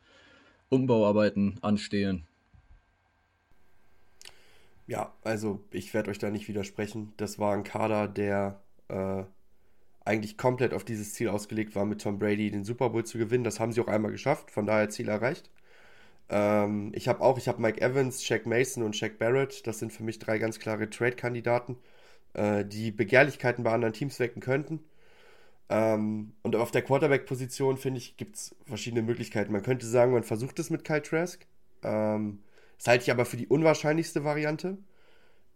Umbauarbeiten 0.69 1.59
anstehen. 1.62 2.27
Ja, 4.87 5.12
also 5.22 5.64
ich 5.70 5.94
werde 5.94 6.11
euch 6.11 6.18
da 6.18 6.31
nicht 6.31 6.49
widersprechen. 6.49 7.12
Das 7.16 7.38
war 7.38 7.55
ein 7.55 7.64
Kader, 7.64 8.07
der 8.09 8.62
äh, 8.88 9.25
eigentlich 10.05 10.38
komplett 10.38 10.75
auf 10.75 10.85
dieses 10.85 11.14
Ziel 11.14 11.29
ausgelegt 11.29 11.75
war, 11.77 11.85
mit 11.87 12.03
Tom 12.03 12.18
Brady 12.18 12.51
den 12.51 12.64
Super 12.64 12.90
Bowl 12.90 13.05
zu 13.05 13.18
gewinnen. 13.18 13.44
Das 13.44 13.61
haben 13.61 13.72
sie 13.72 13.81
auch 13.81 13.88
einmal 13.88 14.12
geschafft, 14.12 14.51
von 14.51 14.66
daher 14.66 14.88
Ziel 14.90 15.09
erreicht. 15.09 15.51
Ähm, 16.31 16.92
ich 16.94 17.09
habe 17.09 17.22
auch, 17.22 17.38
ich 17.38 17.49
habe 17.49 17.62
Mike 17.62 17.81
Evans, 17.81 18.25
Shaq 18.25 18.46
Mason 18.46 18.83
und 18.85 18.96
Shaq 18.96 19.18
Barrett. 19.18 19.66
Das 19.66 19.79
sind 19.81 19.92
für 19.92 20.05
mich 20.05 20.18
drei 20.20 20.38
ganz 20.38 20.59
klare 20.61 20.90
Trade-Kandidaten, 20.90 21.79
äh, 22.35 22.64
die 22.64 22.92
Begehrlichkeiten 22.92 23.64
bei 23.64 23.72
anderen 23.72 23.94
Teams 23.94 24.20
wecken 24.20 24.42
könnten. 24.42 24.81
Ähm, 25.68 26.35
und 26.42 26.57
auf 26.57 26.70
der 26.70 26.83
Quarterback-Position, 26.83 27.77
finde 27.79 27.99
ich, 27.99 28.16
gibt 28.16 28.37
es 28.37 28.55
verschiedene 28.66 29.03
Möglichkeiten. 29.03 29.53
Man 29.53 29.62
könnte 29.62 29.87
sagen, 29.87 30.12
man 30.12 30.22
versucht 30.25 30.59
es 30.59 30.70
mit 30.70 30.85
Kyle 30.85 31.03
Trask. 31.03 31.46
Ähm, 31.83 32.40
das 32.79 32.87
halte 32.89 33.05
ich 33.05 33.11
aber 33.11 33.25
für 33.25 33.37
die 33.37 33.47
unwahrscheinlichste 33.47 34.25
Variante. 34.25 34.79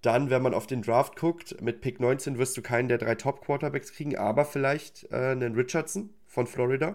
Dann, 0.02 0.30
wenn 0.30 0.42
man 0.42 0.54
auf 0.54 0.66
den 0.66 0.82
Draft 0.82 1.16
guckt, 1.16 1.60
mit 1.60 1.82
Pick 1.82 2.00
19 2.00 2.38
wirst 2.38 2.56
du 2.56 2.62
keinen 2.62 2.88
der 2.88 2.98
drei 2.98 3.14
Top-Quarterbacks 3.14 3.92
kriegen, 3.92 4.16
aber 4.16 4.44
vielleicht 4.44 5.10
äh, 5.12 5.16
einen 5.16 5.54
Richardson 5.54 6.10
von 6.26 6.46
Florida. 6.46 6.94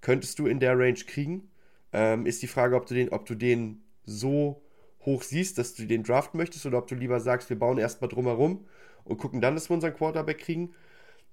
Könntest 0.00 0.38
du 0.38 0.46
in 0.46 0.60
der 0.60 0.78
Range 0.78 1.00
kriegen. 1.06 1.50
Ähm, 1.92 2.26
ist 2.26 2.42
die 2.42 2.46
Frage, 2.46 2.76
ob 2.76 2.86
du, 2.86 2.94
den, 2.94 3.08
ob 3.08 3.26
du 3.26 3.34
den 3.34 3.82
so 4.04 4.62
hoch 5.04 5.22
siehst, 5.22 5.58
dass 5.58 5.74
du 5.74 5.86
den 5.86 6.04
Draft 6.04 6.34
möchtest 6.34 6.66
oder 6.66 6.78
ob 6.78 6.86
du 6.86 6.94
lieber 6.94 7.18
sagst, 7.18 7.50
wir 7.50 7.58
bauen 7.58 7.78
erstmal 7.78 8.08
drumherum 8.08 8.66
und 9.04 9.18
gucken 9.18 9.40
dann, 9.40 9.54
dass 9.54 9.68
wir 9.70 9.74
unseren 9.74 9.94
Quarterback 9.94 10.38
kriegen 10.38 10.74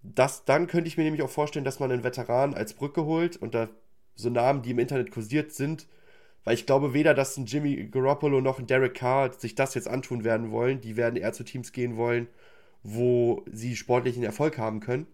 das, 0.03 0.43
dann 0.45 0.67
könnte 0.67 0.87
ich 0.87 0.97
mir 0.97 1.03
nämlich 1.03 1.23
auch 1.23 1.29
vorstellen, 1.29 1.65
dass 1.65 1.79
man 1.79 1.91
einen 1.91 2.03
Veteran 2.03 2.53
als 2.53 2.73
Brücke 2.73 3.05
holt 3.05 3.37
und 3.37 3.55
da 3.55 3.69
so 4.15 4.29
Namen, 4.29 4.61
die 4.61 4.71
im 4.71 4.79
Internet 4.79 5.11
kursiert 5.11 5.53
sind, 5.53 5.87
weil 6.43 6.55
ich 6.55 6.65
glaube 6.65 6.93
weder, 6.93 7.13
dass 7.13 7.37
ein 7.37 7.45
Jimmy 7.45 7.87
Garoppolo 7.89 8.41
noch 8.41 8.59
ein 8.59 8.67
Derek 8.67 8.95
Carr 8.95 9.33
sich 9.33 9.55
das 9.55 9.75
jetzt 9.75 9.87
antun 9.87 10.23
werden 10.23 10.51
wollen. 10.51 10.81
Die 10.81 10.97
werden 10.97 11.15
eher 11.15 11.33
zu 11.33 11.43
Teams 11.43 11.71
gehen 11.71 11.97
wollen, 11.97 12.27
wo 12.83 13.43
sie 13.51 13.75
sportlichen 13.75 14.23
Erfolg 14.23 14.57
haben 14.57 14.79
können. 14.79 15.07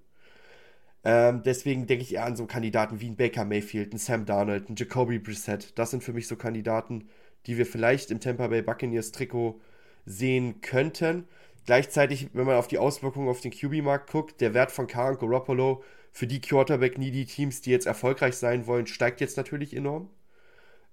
Ähm, 1.03 1.43
deswegen 1.45 1.87
denke 1.87 2.03
ich 2.03 2.13
eher 2.15 2.25
an 2.25 2.35
so 2.35 2.45
Kandidaten 2.45 2.99
wie 2.99 3.07
ein 3.09 3.15
Baker 3.15 3.45
Mayfield, 3.45 3.93
ein 3.93 3.97
Sam 3.97 4.25
Darnold, 4.25 4.69
ein 4.69 4.75
Jacoby 4.75 5.19
Brissett. 5.19 5.77
Das 5.77 5.91
sind 5.91 6.03
für 6.03 6.13
mich 6.13 6.27
so 6.27 6.35
Kandidaten, 6.35 7.07
die 7.45 7.57
wir 7.57 7.65
vielleicht 7.65 8.11
im 8.11 8.19
Tampa 8.19 8.47
Bay 8.47 8.61
Buccaneers 8.61 9.11
Trikot 9.11 9.61
sehen 10.05 10.61
könnten. 10.61 11.27
Gleichzeitig, 11.65 12.29
wenn 12.33 12.45
man 12.45 12.57
auf 12.57 12.67
die 12.67 12.79
Auswirkungen 12.79 13.29
auf 13.29 13.41
den 13.41 13.51
QB-Markt 13.51 14.11
guckt, 14.11 14.41
der 14.41 14.53
Wert 14.53 14.71
von 14.71 14.87
Carr 14.87 15.11
und 15.11 15.19
Garoppolo 15.19 15.83
für 16.11 16.27
die 16.27 16.41
Quarterback-Needy-Teams, 16.41 17.61
die 17.61 17.71
jetzt 17.71 17.85
erfolgreich 17.85 18.35
sein 18.35 18.65
wollen, 18.67 18.87
steigt 18.87 19.21
jetzt 19.21 19.37
natürlich 19.37 19.75
enorm. 19.75 20.09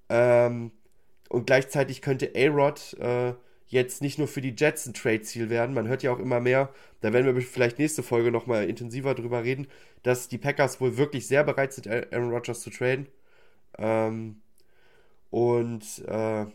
Ähm, 0.08 0.72
und 1.28 1.46
gleichzeitig 1.46 2.02
könnte 2.02 2.32
A-Rod 2.36 2.94
äh, 3.00 3.34
jetzt 3.66 4.00
nicht 4.00 4.18
nur 4.18 4.28
für 4.28 4.40
die 4.40 4.54
Jets 4.56 4.86
ein 4.86 4.94
Trade-Ziel 4.94 5.50
werden. 5.50 5.74
Man 5.74 5.88
hört 5.88 6.02
ja 6.02 6.12
auch 6.12 6.20
immer 6.20 6.40
mehr, 6.40 6.72
da 7.00 7.12
werden 7.12 7.34
wir 7.34 7.42
vielleicht 7.42 7.78
nächste 7.78 8.02
Folge 8.02 8.30
nochmal 8.30 8.68
intensiver 8.68 9.14
drüber 9.14 9.42
reden, 9.42 9.66
dass 10.02 10.28
die 10.28 10.38
Packers 10.38 10.80
wohl 10.80 10.96
wirklich 10.96 11.26
sehr 11.26 11.44
bereit 11.44 11.72
sind, 11.72 11.88
Aaron 11.88 12.30
Rodgers 12.30 12.60
zu 12.60 12.70
traden. 12.70 13.08
Ähm, 13.78 14.40
und 15.30 15.84
äh, 16.06 16.46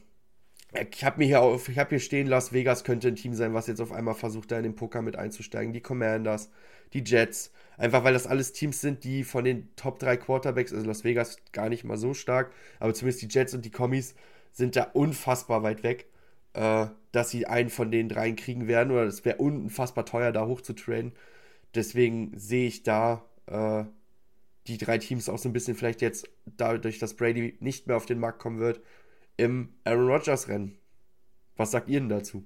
ich 0.89 1.03
habe 1.03 1.17
mir 1.17 1.25
hier 1.25 1.41
auf, 1.41 1.67
ich 1.67 1.77
habe 1.77 1.89
hier 1.89 1.99
stehen, 1.99 2.27
Las 2.27 2.53
Vegas 2.53 2.83
könnte 2.85 3.09
ein 3.09 3.15
Team 3.15 3.33
sein, 3.33 3.53
was 3.53 3.67
jetzt 3.67 3.81
auf 3.81 3.91
einmal 3.91 4.15
versucht, 4.15 4.51
da 4.51 4.57
in 4.57 4.63
den 4.63 4.75
Poker 4.75 5.01
mit 5.01 5.17
einzusteigen. 5.17 5.73
Die 5.73 5.81
Commanders, 5.81 6.49
die 6.93 7.03
Jets. 7.03 7.51
Einfach 7.81 8.03
weil 8.03 8.13
das 8.13 8.27
alles 8.27 8.53
Teams 8.53 8.79
sind, 8.79 9.03
die 9.03 9.23
von 9.23 9.43
den 9.43 9.75
Top 9.75 9.97
3 9.97 10.15
Quarterbacks, 10.17 10.71
also 10.71 10.85
Las 10.85 11.03
Vegas 11.03 11.37
gar 11.51 11.67
nicht 11.67 11.83
mal 11.83 11.97
so 11.97 12.13
stark, 12.13 12.53
aber 12.79 12.93
zumindest 12.93 13.23
die 13.23 13.27
Jets 13.27 13.55
und 13.55 13.65
die 13.65 13.71
Kommis 13.71 14.13
sind 14.51 14.75
da 14.75 14.83
unfassbar 14.83 15.63
weit 15.63 15.81
weg, 15.81 16.05
äh, 16.53 16.85
dass 17.11 17.31
sie 17.31 17.47
einen 17.47 17.71
von 17.71 17.89
den 17.89 18.07
dreien 18.07 18.35
kriegen 18.35 18.67
werden 18.67 18.91
oder 18.91 19.05
es 19.05 19.25
wäre 19.25 19.37
unfassbar 19.37 20.05
teuer, 20.05 20.31
da 20.31 20.45
hoch 20.45 20.61
zu 20.61 20.73
traden. 20.73 21.13
Deswegen 21.73 22.37
sehe 22.37 22.67
ich 22.67 22.83
da 22.83 23.25
äh, 23.47 23.85
die 24.67 24.77
drei 24.77 24.99
Teams 24.99 25.27
auch 25.27 25.39
so 25.39 25.49
ein 25.49 25.53
bisschen 25.53 25.75
vielleicht 25.75 26.01
jetzt 26.01 26.29
dadurch, 26.45 26.99
dass 26.99 27.15
Brady 27.15 27.57
nicht 27.61 27.87
mehr 27.87 27.97
auf 27.97 28.05
den 28.05 28.19
Markt 28.19 28.37
kommen 28.37 28.59
wird, 28.59 28.79
im 29.37 29.69
Aaron 29.85 30.07
Rodgers 30.07 30.47
Rennen. 30.49 30.77
Was 31.55 31.71
sagt 31.71 31.89
ihr 31.89 31.99
denn 31.99 32.09
dazu? 32.09 32.45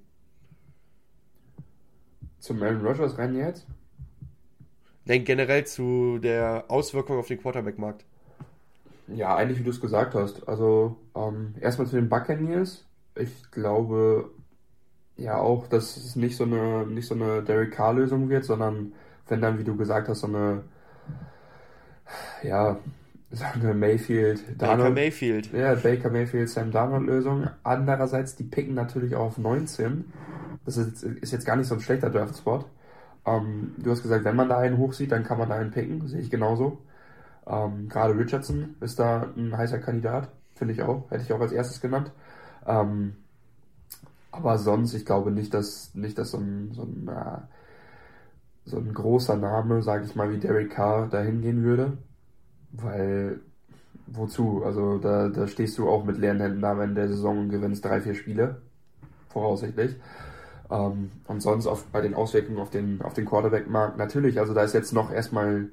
Zum 2.38 2.62
Aaron 2.62 2.80
Rodgers 2.80 3.18
Rennen 3.18 3.36
jetzt? 3.36 3.66
Nein, 5.06 5.24
generell 5.24 5.64
zu 5.66 6.18
der 6.18 6.64
Auswirkung 6.68 7.18
auf 7.18 7.28
den 7.28 7.40
Quarterback-Markt. 7.40 8.04
Ja, 9.08 9.36
eigentlich 9.36 9.60
wie 9.60 9.64
du 9.64 9.70
es 9.70 9.80
gesagt 9.80 10.14
hast. 10.14 10.48
Also 10.48 10.96
ähm, 11.14 11.54
erstmal 11.60 11.86
zu 11.86 11.94
den 11.96 12.08
Buccaneers. 12.08 12.84
Ich 13.14 13.50
glaube 13.52 14.30
ja 15.16 15.38
auch, 15.38 15.68
dass 15.68 15.96
es 15.96 16.16
nicht 16.16 16.36
so 16.36 16.44
eine 16.44 16.86
nicht 16.86 17.06
so 17.06 17.14
eine 17.14 17.42
Derek 17.42 17.72
Carr 17.72 17.94
Lösung 17.94 18.28
wird, 18.28 18.44
sondern 18.44 18.92
wenn 19.28 19.40
dann, 19.40 19.58
wie 19.58 19.64
du 19.64 19.76
gesagt 19.76 20.08
hast, 20.08 20.20
so 20.20 20.26
eine 20.26 20.64
ja, 22.42 22.78
sagen 23.30 23.62
wir 23.62 23.74
Mayfield, 23.74 24.60
Darnold, 24.60 24.94
Baker 24.94 24.94
Mayfield. 24.94 25.52
Ja, 25.52 25.74
Baker 25.74 26.10
Mayfield, 26.10 26.48
Sam 26.48 26.70
Darnold 26.70 27.06
Lösung. 27.06 27.48
Andererseits, 27.62 28.36
die 28.36 28.44
picken 28.44 28.74
natürlich 28.74 29.14
auch 29.14 29.26
auf 29.26 29.38
19. 29.38 30.04
Das 30.64 30.76
ist, 30.76 31.02
ist 31.02 31.32
jetzt 31.32 31.46
gar 31.46 31.56
nicht 31.56 31.68
so 31.68 31.74
ein 31.74 31.80
schlechter 31.80 32.10
Draft-Spot. 32.10 32.64
Ähm, 33.26 33.74
du 33.78 33.90
hast 33.90 34.02
gesagt, 34.02 34.24
wenn 34.24 34.36
man 34.36 34.48
da 34.48 34.58
einen 34.58 34.78
hochsieht, 34.78 35.12
dann 35.12 35.24
kann 35.24 35.38
man 35.38 35.48
da 35.48 35.56
einen 35.56 35.72
picken. 35.72 36.06
Sehe 36.08 36.20
ich 36.20 36.30
genauso. 36.30 36.78
Ähm, 37.46 37.88
Gerade 37.88 38.16
Richardson 38.16 38.76
ist 38.80 38.98
da 38.98 39.28
ein 39.36 39.56
heißer 39.56 39.78
Kandidat. 39.78 40.30
Finde 40.54 40.74
ich 40.74 40.82
auch. 40.82 41.10
Hätte 41.10 41.24
ich 41.24 41.32
auch 41.32 41.40
als 41.40 41.52
erstes 41.52 41.80
genannt. 41.80 42.12
Ähm, 42.66 43.16
aber 44.32 44.58
sonst, 44.58 44.94
ich 44.94 45.04
glaube 45.06 45.30
nicht, 45.30 45.54
dass, 45.54 45.94
nicht, 45.94 46.18
dass 46.18 46.32
so 46.32 46.38
ein, 46.38 46.72
so 46.72 46.82
ein, 46.82 47.08
äh, 47.08 47.38
so 48.64 48.78
ein 48.78 48.92
großer 48.92 49.36
Name, 49.36 49.82
sage 49.82 50.04
ich 50.04 50.14
mal, 50.16 50.30
wie 50.30 50.38
Derek 50.38 50.70
Carr 50.70 51.08
dahin 51.08 51.40
gehen 51.42 51.62
würde. 51.62 51.98
Weil, 52.72 53.40
wozu? 54.06 54.62
Also 54.64 54.98
da, 54.98 55.28
da 55.28 55.46
stehst 55.46 55.78
du 55.78 55.88
auch 55.88 56.04
mit 56.04 56.18
leeren 56.18 56.40
Händen 56.40 56.60
da 56.62 56.78
wenn 56.78 56.94
der 56.94 57.08
Saison 57.08 57.48
gewinnst 57.48 57.84
drei, 57.84 58.00
vier 58.00 58.14
Spiele. 58.14 58.62
Voraussichtlich. 59.30 59.96
Ähm, 60.70 61.12
und 61.26 61.40
sonst 61.40 61.66
auf, 61.66 61.84
bei 61.86 62.00
den 62.00 62.14
Auswirkungen 62.14 62.58
auf 62.58 62.70
den, 62.70 63.00
auf 63.02 63.14
den 63.14 63.26
Quarterback-Markt 63.26 63.98
natürlich, 63.98 64.38
also 64.40 64.54
da 64.54 64.62
ist 64.62 64.74
jetzt 64.74 64.92
noch 64.92 65.12
erstmal 65.12 65.68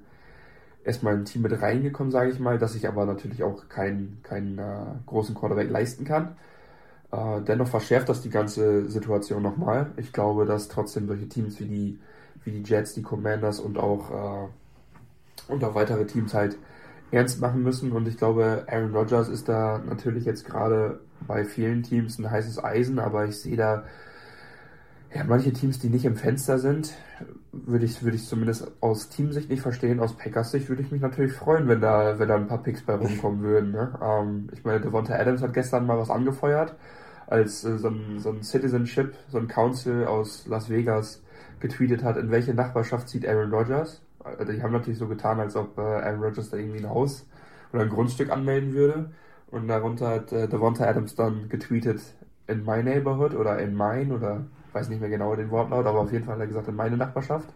erstmal 0.83 1.15
ein 1.15 1.25
Team 1.25 1.43
mit 1.43 1.61
reingekommen, 1.61 2.11
sage 2.11 2.31
ich 2.31 2.39
mal, 2.39 2.57
dass 2.57 2.75
ich 2.75 2.87
aber 2.87 3.05
natürlich 3.05 3.43
auch 3.43 3.69
keinen 3.69 4.19
keinen 4.23 4.59
äh, 4.59 4.85
großen 5.05 5.35
Quarterback 5.35 5.69
leisten 5.69 6.05
kann. 6.05 6.35
Äh, 7.11 7.41
dennoch 7.41 7.67
verschärft 7.67 8.09
das 8.09 8.21
die 8.21 8.29
ganze 8.29 8.89
Situation 8.89 9.43
nochmal. 9.43 9.91
Ich 9.97 10.13
glaube, 10.13 10.45
dass 10.45 10.67
trotzdem 10.67 11.07
solche 11.07 11.29
Teams 11.29 11.59
wie 11.59 11.65
die, 11.65 11.99
wie 12.43 12.51
die 12.51 12.63
Jets, 12.63 12.93
die 12.93 13.03
Commanders 13.03 13.59
und 13.59 13.77
auch, 13.77 14.11
äh, 14.11 15.51
und 15.51 15.63
auch 15.63 15.75
weitere 15.75 16.05
Teams 16.05 16.33
halt 16.33 16.57
ernst 17.11 17.39
machen 17.39 17.63
müssen. 17.63 17.91
Und 17.91 18.07
ich 18.07 18.17
glaube, 18.17 18.65
Aaron 18.67 18.95
Rodgers 18.95 19.29
ist 19.29 19.47
da 19.47 19.79
natürlich 19.87 20.25
jetzt 20.25 20.45
gerade 20.45 20.99
bei 21.27 21.45
vielen 21.45 21.83
Teams 21.83 22.17
ein 22.17 22.29
heißes 22.29 22.63
Eisen, 22.63 22.99
aber 22.99 23.25
ich 23.25 23.39
sehe 23.39 23.57
da 23.57 23.83
ja, 25.13 25.23
manche 25.23 25.53
Teams, 25.53 25.79
die 25.79 25.89
nicht 25.89 26.05
im 26.05 26.15
Fenster 26.15 26.57
sind, 26.57 26.93
würde 27.51 27.85
ich, 27.85 28.01
würde 28.03 28.15
ich 28.15 28.25
zumindest 28.25 28.71
aus 28.81 29.09
Teamsicht 29.09 29.49
nicht 29.49 29.61
verstehen. 29.61 29.99
Aus 29.99 30.17
Packers 30.17 30.51
Sicht 30.51 30.69
würde 30.69 30.81
ich 30.81 30.91
mich 30.91 31.01
natürlich 31.01 31.33
freuen, 31.33 31.67
wenn 31.67 31.81
da, 31.81 32.17
wenn 32.17 32.27
da 32.27 32.35
ein 32.35 32.47
paar 32.47 32.63
Picks 32.63 32.81
bei 32.81 32.95
rumkommen 32.95 33.41
würden. 33.43 33.71
Ne? 33.71 33.99
Ähm, 34.01 34.49
ich 34.53 34.63
meine, 34.63 34.81
Devonta 34.81 35.13
Adams 35.13 35.41
hat 35.43 35.53
gestern 35.53 35.85
mal 35.85 35.99
was 35.99 36.09
angefeuert, 36.09 36.75
als 37.27 37.63
äh, 37.63 37.77
so, 37.77 37.89
ein, 37.89 38.19
so 38.19 38.31
ein 38.31 38.41
Citizenship, 38.41 39.13
so 39.29 39.37
ein 39.37 39.47
Council 39.47 40.05
aus 40.05 40.47
Las 40.47 40.69
Vegas 40.69 41.21
getweetet 41.59 42.03
hat, 42.03 42.17
in 42.17 42.31
welche 42.31 42.53
Nachbarschaft 42.53 43.07
zieht 43.07 43.27
Aaron 43.27 43.53
Rodgers. 43.53 44.01
Also 44.23 44.51
die 44.51 44.63
haben 44.63 44.71
natürlich 44.71 44.99
so 44.99 45.07
getan, 45.07 45.39
als 45.39 45.55
ob 45.55 45.77
äh, 45.77 45.81
Aaron 45.81 46.23
Rodgers 46.23 46.49
da 46.49 46.57
irgendwie 46.57 46.79
ein 46.79 46.89
Haus 46.89 47.27
oder 47.71 47.83
ein 47.83 47.89
Grundstück 47.89 48.31
anmelden 48.31 48.73
würde. 48.73 49.11
Und 49.51 49.67
darunter 49.67 50.09
hat 50.09 50.31
äh, 50.31 50.47
Devonta 50.47 50.85
Adams 50.85 51.13
dann 51.13 51.49
getweetet, 51.49 52.01
in 52.47 52.65
my 52.65 52.81
neighborhood 52.81 53.35
oder 53.35 53.59
in 53.59 53.75
mine 53.75 54.13
oder 54.15 54.45
weiß 54.73 54.89
nicht 54.89 55.01
mehr 55.01 55.09
genau 55.09 55.35
den 55.35 55.51
Wortlaut, 55.51 55.85
aber 55.85 55.99
auf 55.99 56.11
jeden 56.11 56.25
Fall 56.25 56.35
hat 56.35 56.41
er 56.41 56.47
gesagt, 56.47 56.67
in 56.67 56.75
meine 56.75 56.97
Nachbarschaft. 56.97 57.49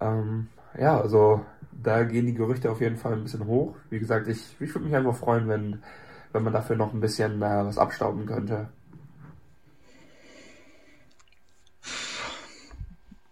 Ähm, 0.00 0.48
ja, 0.78 1.00
also 1.00 1.44
da 1.72 2.04
gehen 2.04 2.26
die 2.26 2.34
Gerüchte 2.34 2.70
auf 2.70 2.80
jeden 2.80 2.96
Fall 2.96 3.12
ein 3.12 3.22
bisschen 3.22 3.46
hoch. 3.46 3.76
Wie 3.90 3.98
gesagt, 3.98 4.28
ich, 4.28 4.56
ich 4.60 4.74
würde 4.74 4.86
mich 4.86 4.94
einfach 4.94 5.16
freuen, 5.16 5.48
wenn, 5.48 5.82
wenn 6.32 6.42
man 6.42 6.52
dafür 6.52 6.76
noch 6.76 6.92
ein 6.92 7.00
bisschen 7.00 7.42
äh, 7.42 7.64
was 7.64 7.78
abstauben 7.78 8.26
könnte. 8.26 8.68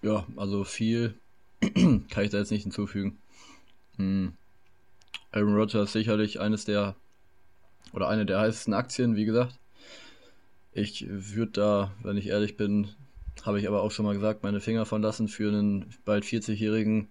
Ja, 0.03 0.25
also 0.37 0.64
viel 0.64 1.18
kann 1.61 2.25
ich 2.25 2.31
da 2.31 2.38
jetzt 2.38 2.53
nicht 2.53 2.62
hinzufügen. 2.62 3.18
Hm. 3.96 4.35
Aaron 5.33 5.57
Rodgers 5.57 5.88
ist 5.88 5.92
sicherlich 5.92 6.40
eines 6.40 6.64
der 6.64 6.94
oder 7.92 8.09
eine 8.09 8.27
der 8.27 8.40
heißesten 8.40 8.75
Aktien, 8.75 9.16
wie 9.16 9.25
gesagt. 9.25 9.59
Ich 10.79 11.07
würde 11.09 11.53
da, 11.53 11.93
wenn 12.03 12.19
ich 12.19 12.27
ehrlich 12.27 12.59
bin, 12.59 12.89
habe 13.47 13.59
ich 13.59 13.67
aber 13.67 13.81
auch 13.81 13.91
schon 13.91 14.05
mal 14.05 14.12
gesagt, 14.12 14.43
meine 14.43 14.61
Finger 14.61 14.85
von 14.85 15.01
lassen 15.01 15.27
für 15.27 15.49
einen 15.49 15.87
bald 16.05 16.25
40-jährigen 16.25 17.09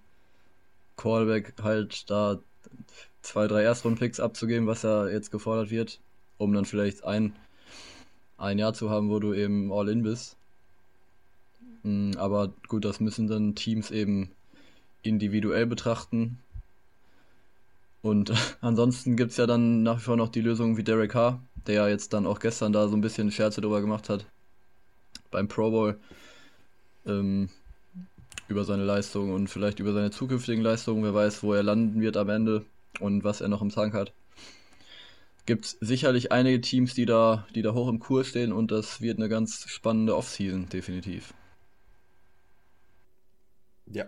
Callback 0.97 1.55
halt 1.63 2.07
da 2.11 2.37
zwei, 3.23 3.47
drei 3.47 3.63
Erstrundpicks 3.63 4.19
abzugeben, 4.19 4.67
was 4.67 4.83
ja 4.83 5.07
jetzt 5.07 5.31
gefordert 5.31 5.71
wird, 5.71 5.99
um 6.37 6.53
dann 6.53 6.65
vielleicht 6.65 7.05
ein, 7.05 7.35
ein 8.37 8.59
Jahr 8.59 8.75
zu 8.75 8.91
haben, 8.91 9.09
wo 9.09 9.17
du 9.17 9.33
eben 9.33 9.73
all 9.73 9.89
in 9.89 10.03
bist. 10.03 10.37
Hm, 11.81 12.11
aber 12.17 12.53
gut, 12.67 12.85
das 12.85 12.99
müssen 12.99 13.25
dann 13.25 13.55
Teams 13.55 13.89
eben 13.89 14.29
individuell 15.01 15.65
betrachten. 15.65 16.37
Und 18.03 18.31
ansonsten 18.61 19.15
gibt 19.15 19.31
es 19.31 19.37
ja 19.37 19.47
dann 19.47 19.81
nach 19.81 19.97
wie 19.97 20.03
vor 20.03 20.17
noch 20.17 20.29
die 20.29 20.41
Lösung 20.41 20.77
wie 20.77 20.83
Derek 20.83 21.13
Carr, 21.13 21.41
der 21.67 21.75
ja 21.75 21.87
jetzt 21.87 22.13
dann 22.13 22.25
auch 22.25 22.39
gestern 22.39 22.73
da 22.73 22.87
so 22.87 22.95
ein 22.95 23.01
bisschen 23.01 23.31
Scherze 23.31 23.61
drüber 23.61 23.81
gemacht 23.81 24.09
hat 24.09 24.25
beim 25.31 25.47
Pro 25.49 25.69
Bowl 25.69 25.99
ähm, 27.05 27.49
über 28.47 28.63
seine 28.63 28.85
Leistung 28.85 29.33
und 29.33 29.49
vielleicht 29.49 29.79
über 29.79 29.93
seine 29.93 30.11
zukünftigen 30.11 30.63
Leistungen. 30.63 31.03
Wer 31.03 31.13
weiß, 31.13 31.43
wo 31.43 31.53
er 31.53 31.63
landen 31.63 31.99
wird 32.01 32.17
am 32.17 32.29
Ende 32.29 32.65
und 32.99 33.23
was 33.23 33.41
er 33.41 33.49
noch 33.49 33.61
im 33.61 33.69
Tank 33.69 33.93
hat. 33.93 34.13
Gibt 35.45 35.65
sicherlich 35.79 36.31
einige 36.31 36.61
Teams, 36.61 36.93
die 36.93 37.05
da, 37.05 37.45
die 37.53 37.61
da 37.61 37.73
hoch 37.73 37.87
im 37.87 37.99
Kurs 37.99 38.27
stehen 38.27 38.51
und 38.51 38.71
das 38.71 39.01
wird 39.01 39.17
eine 39.17 39.29
ganz 39.29 39.65
spannende 39.67 40.15
Offseason, 40.15 40.69
definitiv. 40.69 41.33
Ja. 43.85 44.05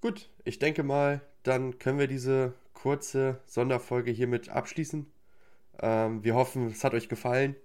Gut, 0.00 0.28
ich 0.44 0.58
denke 0.58 0.84
mal, 0.84 1.20
dann 1.42 1.78
können 1.78 1.98
wir 1.98 2.06
diese 2.06 2.52
kurze 2.74 3.40
Sonderfolge 3.46 4.12
hiermit 4.12 4.50
abschließen. 4.50 5.06
Ähm, 5.80 6.24
wir 6.24 6.34
hoffen, 6.34 6.68
es 6.68 6.84
hat 6.84 6.94
euch 6.94 7.08
gefallen. 7.08 7.56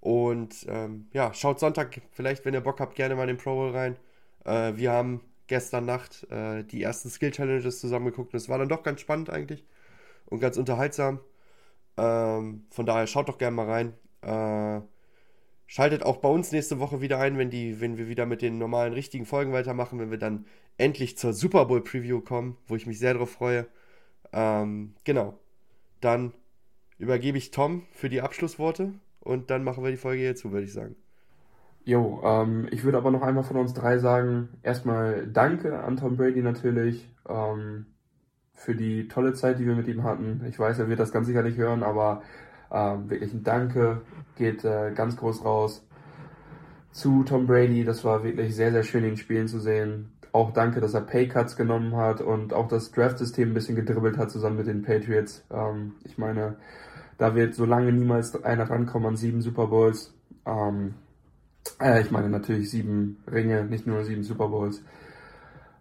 Und 0.00 0.66
ähm, 0.68 1.08
ja, 1.12 1.32
schaut 1.34 1.60
Sonntag 1.60 2.00
vielleicht, 2.12 2.44
wenn 2.44 2.54
ihr 2.54 2.60
Bock 2.60 2.80
habt, 2.80 2.94
gerne 2.96 3.16
mal 3.16 3.22
in 3.22 3.36
den 3.36 3.38
Pro 3.38 3.54
Bowl 3.54 3.70
rein. 3.70 3.96
Äh, 4.44 4.76
wir 4.76 4.92
haben 4.92 5.22
gestern 5.46 5.86
Nacht 5.86 6.26
äh, 6.30 6.64
die 6.64 6.82
ersten 6.82 7.10
Skill 7.10 7.30
Challenges 7.30 7.80
zusammengeguckt 7.80 8.32
und 8.32 8.36
es 8.38 8.48
war 8.48 8.58
dann 8.58 8.68
doch 8.68 8.82
ganz 8.82 9.00
spannend 9.00 9.30
eigentlich 9.30 9.64
und 10.26 10.40
ganz 10.40 10.56
unterhaltsam. 10.58 11.20
Ähm, 11.96 12.66
von 12.70 12.86
daher 12.86 13.06
schaut 13.06 13.28
doch 13.28 13.38
gerne 13.38 13.56
mal 13.56 13.66
rein. 13.70 13.94
Äh, 14.22 14.82
schaltet 15.66 16.02
auch 16.02 16.18
bei 16.18 16.28
uns 16.28 16.52
nächste 16.52 16.80
Woche 16.80 17.00
wieder 17.00 17.18
ein, 17.18 17.38
wenn, 17.38 17.50
die, 17.50 17.80
wenn 17.80 17.96
wir 17.98 18.08
wieder 18.08 18.26
mit 18.26 18.42
den 18.42 18.58
normalen 18.58 18.92
richtigen 18.92 19.26
Folgen 19.26 19.52
weitermachen, 19.52 19.98
wenn 19.98 20.10
wir 20.10 20.18
dann 20.18 20.46
endlich 20.78 21.16
zur 21.18 21.32
Super 21.32 21.66
Bowl 21.66 21.82
Preview 21.82 22.20
kommen, 22.20 22.56
wo 22.66 22.76
ich 22.76 22.86
mich 22.86 22.98
sehr 22.98 23.14
darauf 23.14 23.30
freue. 23.30 23.66
Ähm, 24.32 24.94
genau. 25.04 25.38
Dann 26.00 26.34
übergebe 26.98 27.38
ich 27.38 27.50
Tom 27.50 27.82
für 27.92 28.08
die 28.08 28.22
Abschlussworte 28.22 28.92
und 29.20 29.50
dann 29.50 29.64
machen 29.64 29.82
wir 29.82 29.90
die 29.90 29.96
Folge 29.96 30.22
hier 30.22 30.36
zu, 30.36 30.52
würde 30.52 30.66
ich 30.66 30.72
sagen. 30.72 30.96
Jo, 31.84 32.22
ähm, 32.24 32.66
ich 32.70 32.84
würde 32.84 32.96
aber 32.96 33.10
noch 33.10 33.22
einmal 33.22 33.44
von 33.44 33.58
uns 33.58 33.74
drei 33.74 33.98
sagen, 33.98 34.48
erstmal 34.62 35.26
danke 35.26 35.80
an 35.80 35.96
Tom 35.96 36.16
Brady 36.16 36.40
natürlich 36.40 37.08
ähm, 37.28 37.86
für 38.54 38.74
die 38.74 39.08
tolle 39.08 39.34
Zeit, 39.34 39.58
die 39.58 39.66
wir 39.66 39.74
mit 39.74 39.86
ihm 39.88 40.02
hatten. 40.02 40.44
Ich 40.48 40.58
weiß, 40.58 40.78
er 40.78 40.88
wird 40.88 41.00
das 41.00 41.12
ganz 41.12 41.26
sicher 41.26 41.42
nicht 41.42 41.58
hören, 41.58 41.82
aber 41.82 42.22
ähm, 42.70 43.10
wirklich 43.10 43.34
ein 43.34 43.44
Danke 43.44 44.00
geht 44.36 44.64
äh, 44.64 44.92
ganz 44.94 45.16
groß 45.16 45.44
raus 45.44 45.86
zu 46.90 47.22
Tom 47.24 47.46
Brady. 47.46 47.84
Das 47.84 48.02
war 48.04 48.24
wirklich 48.24 48.54
sehr, 48.54 48.72
sehr 48.72 48.82
schön, 48.82 49.04
ihn 49.04 49.18
spielen 49.18 49.48
zu 49.48 49.60
sehen. 49.60 50.12
Auch 50.34 50.50
danke, 50.50 50.80
dass 50.80 50.94
er 50.94 51.02
Paycuts 51.02 51.54
genommen 51.54 51.94
hat 51.94 52.20
und 52.20 52.54
auch 52.54 52.66
das 52.66 52.90
Draft-System 52.90 53.50
ein 53.50 53.54
bisschen 53.54 53.76
gedribbelt 53.76 54.18
hat 54.18 54.32
zusammen 54.32 54.56
mit 54.56 54.66
den 54.66 54.82
Patriots. 54.82 55.44
Ähm, 55.52 55.92
ich 56.02 56.18
meine, 56.18 56.56
da 57.18 57.36
wird 57.36 57.54
so 57.54 57.64
lange 57.64 57.92
niemals 57.92 58.42
einer 58.42 58.68
rankommen 58.68 59.10
an 59.10 59.16
sieben 59.16 59.42
Super 59.42 59.68
Bowls. 59.68 60.12
Ähm, 60.44 60.94
äh, 61.80 62.00
ich 62.02 62.10
meine 62.10 62.28
natürlich 62.30 62.68
sieben 62.68 63.22
Ringe, 63.30 63.64
nicht 63.64 63.86
nur 63.86 64.02
sieben 64.02 64.24
Super 64.24 64.48
Bowls. 64.48 64.82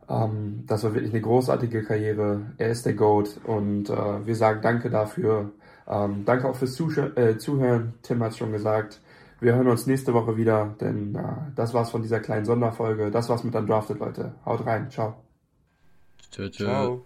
Ähm, 0.08 0.66
das 0.68 0.84
war 0.84 0.94
wirklich 0.94 1.14
eine 1.14 1.22
großartige 1.22 1.82
Karriere. 1.84 2.52
Er 2.60 2.70
ist 2.70 2.86
der 2.86 2.94
GOAT 2.94 3.40
und 3.46 3.90
äh, 3.90 4.28
wir 4.28 4.36
sagen 4.36 4.60
danke 4.62 4.92
dafür. 4.92 5.50
Ähm, 5.88 6.26
danke 6.26 6.48
auch 6.48 6.56
fürs 6.56 6.76
Zuh 6.76 6.92
äh, 7.16 7.40
Zuhören. 7.40 7.96
Tim 8.04 8.22
hat 8.22 8.34
es 8.34 8.38
schon 8.38 8.52
gesagt. 8.52 9.02
Wir 9.44 9.56
hören 9.56 9.68
uns 9.68 9.88
nächste 9.88 10.14
Woche 10.14 10.38
wieder, 10.38 10.74
denn 10.80 11.16
äh, 11.16 11.22
das 11.54 11.74
war's 11.74 11.90
von 11.90 12.02
dieser 12.02 12.22
kleinen 12.22 12.46
Sonderfolge. 12.46 13.12
Das 13.12 13.28
war's 13.28 13.44
mit 13.44 13.54
Undrafted, 13.54 14.00
Leute. 14.00 14.36
Haut 14.46 14.66
rein. 14.66 14.90
Ciao. 14.90 15.22
Ciao. 16.32 16.50
ciao. 16.50 16.68
ciao. 16.68 17.06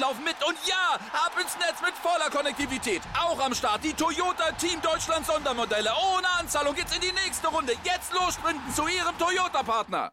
laufen 0.00 0.24
mit. 0.24 0.36
Und 0.46 0.56
ja, 0.66 0.94
ab 1.12 1.32
ins 1.40 1.56
Netz 1.58 1.80
mit 1.82 1.94
voller 1.94 2.30
Konnektivität. 2.30 3.02
Auch 3.18 3.38
am 3.44 3.54
Start 3.54 3.84
die 3.84 3.92
Toyota 3.92 4.52
Team 4.52 4.80
Deutschland 4.80 5.26
Sondermodelle. 5.26 5.90
Ohne 6.14 6.28
Anzahlung 6.38 6.74
geht's 6.74 6.94
in 6.94 7.00
die 7.00 7.12
nächste 7.12 7.48
Runde. 7.48 7.72
Jetzt 7.84 8.12
los 8.12 8.34
sprinten 8.34 8.72
zu 8.74 8.86
Ihrem 8.86 9.16
Toyota-Partner. 9.18 10.12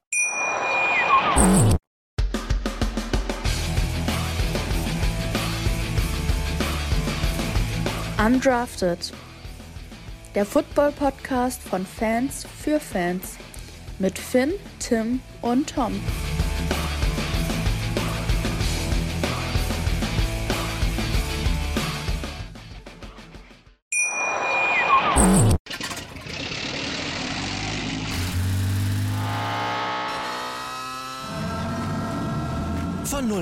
Undrafted. 8.17 9.13
Der 10.35 10.45
Football-Podcast 10.45 11.61
von 11.63 11.85
Fans 11.85 12.45
für 12.61 12.79
Fans. 12.79 13.37
Mit 13.99 14.19
Finn, 14.19 14.53
Tim 14.79 15.21
und 15.41 15.73
Tom. 15.73 15.99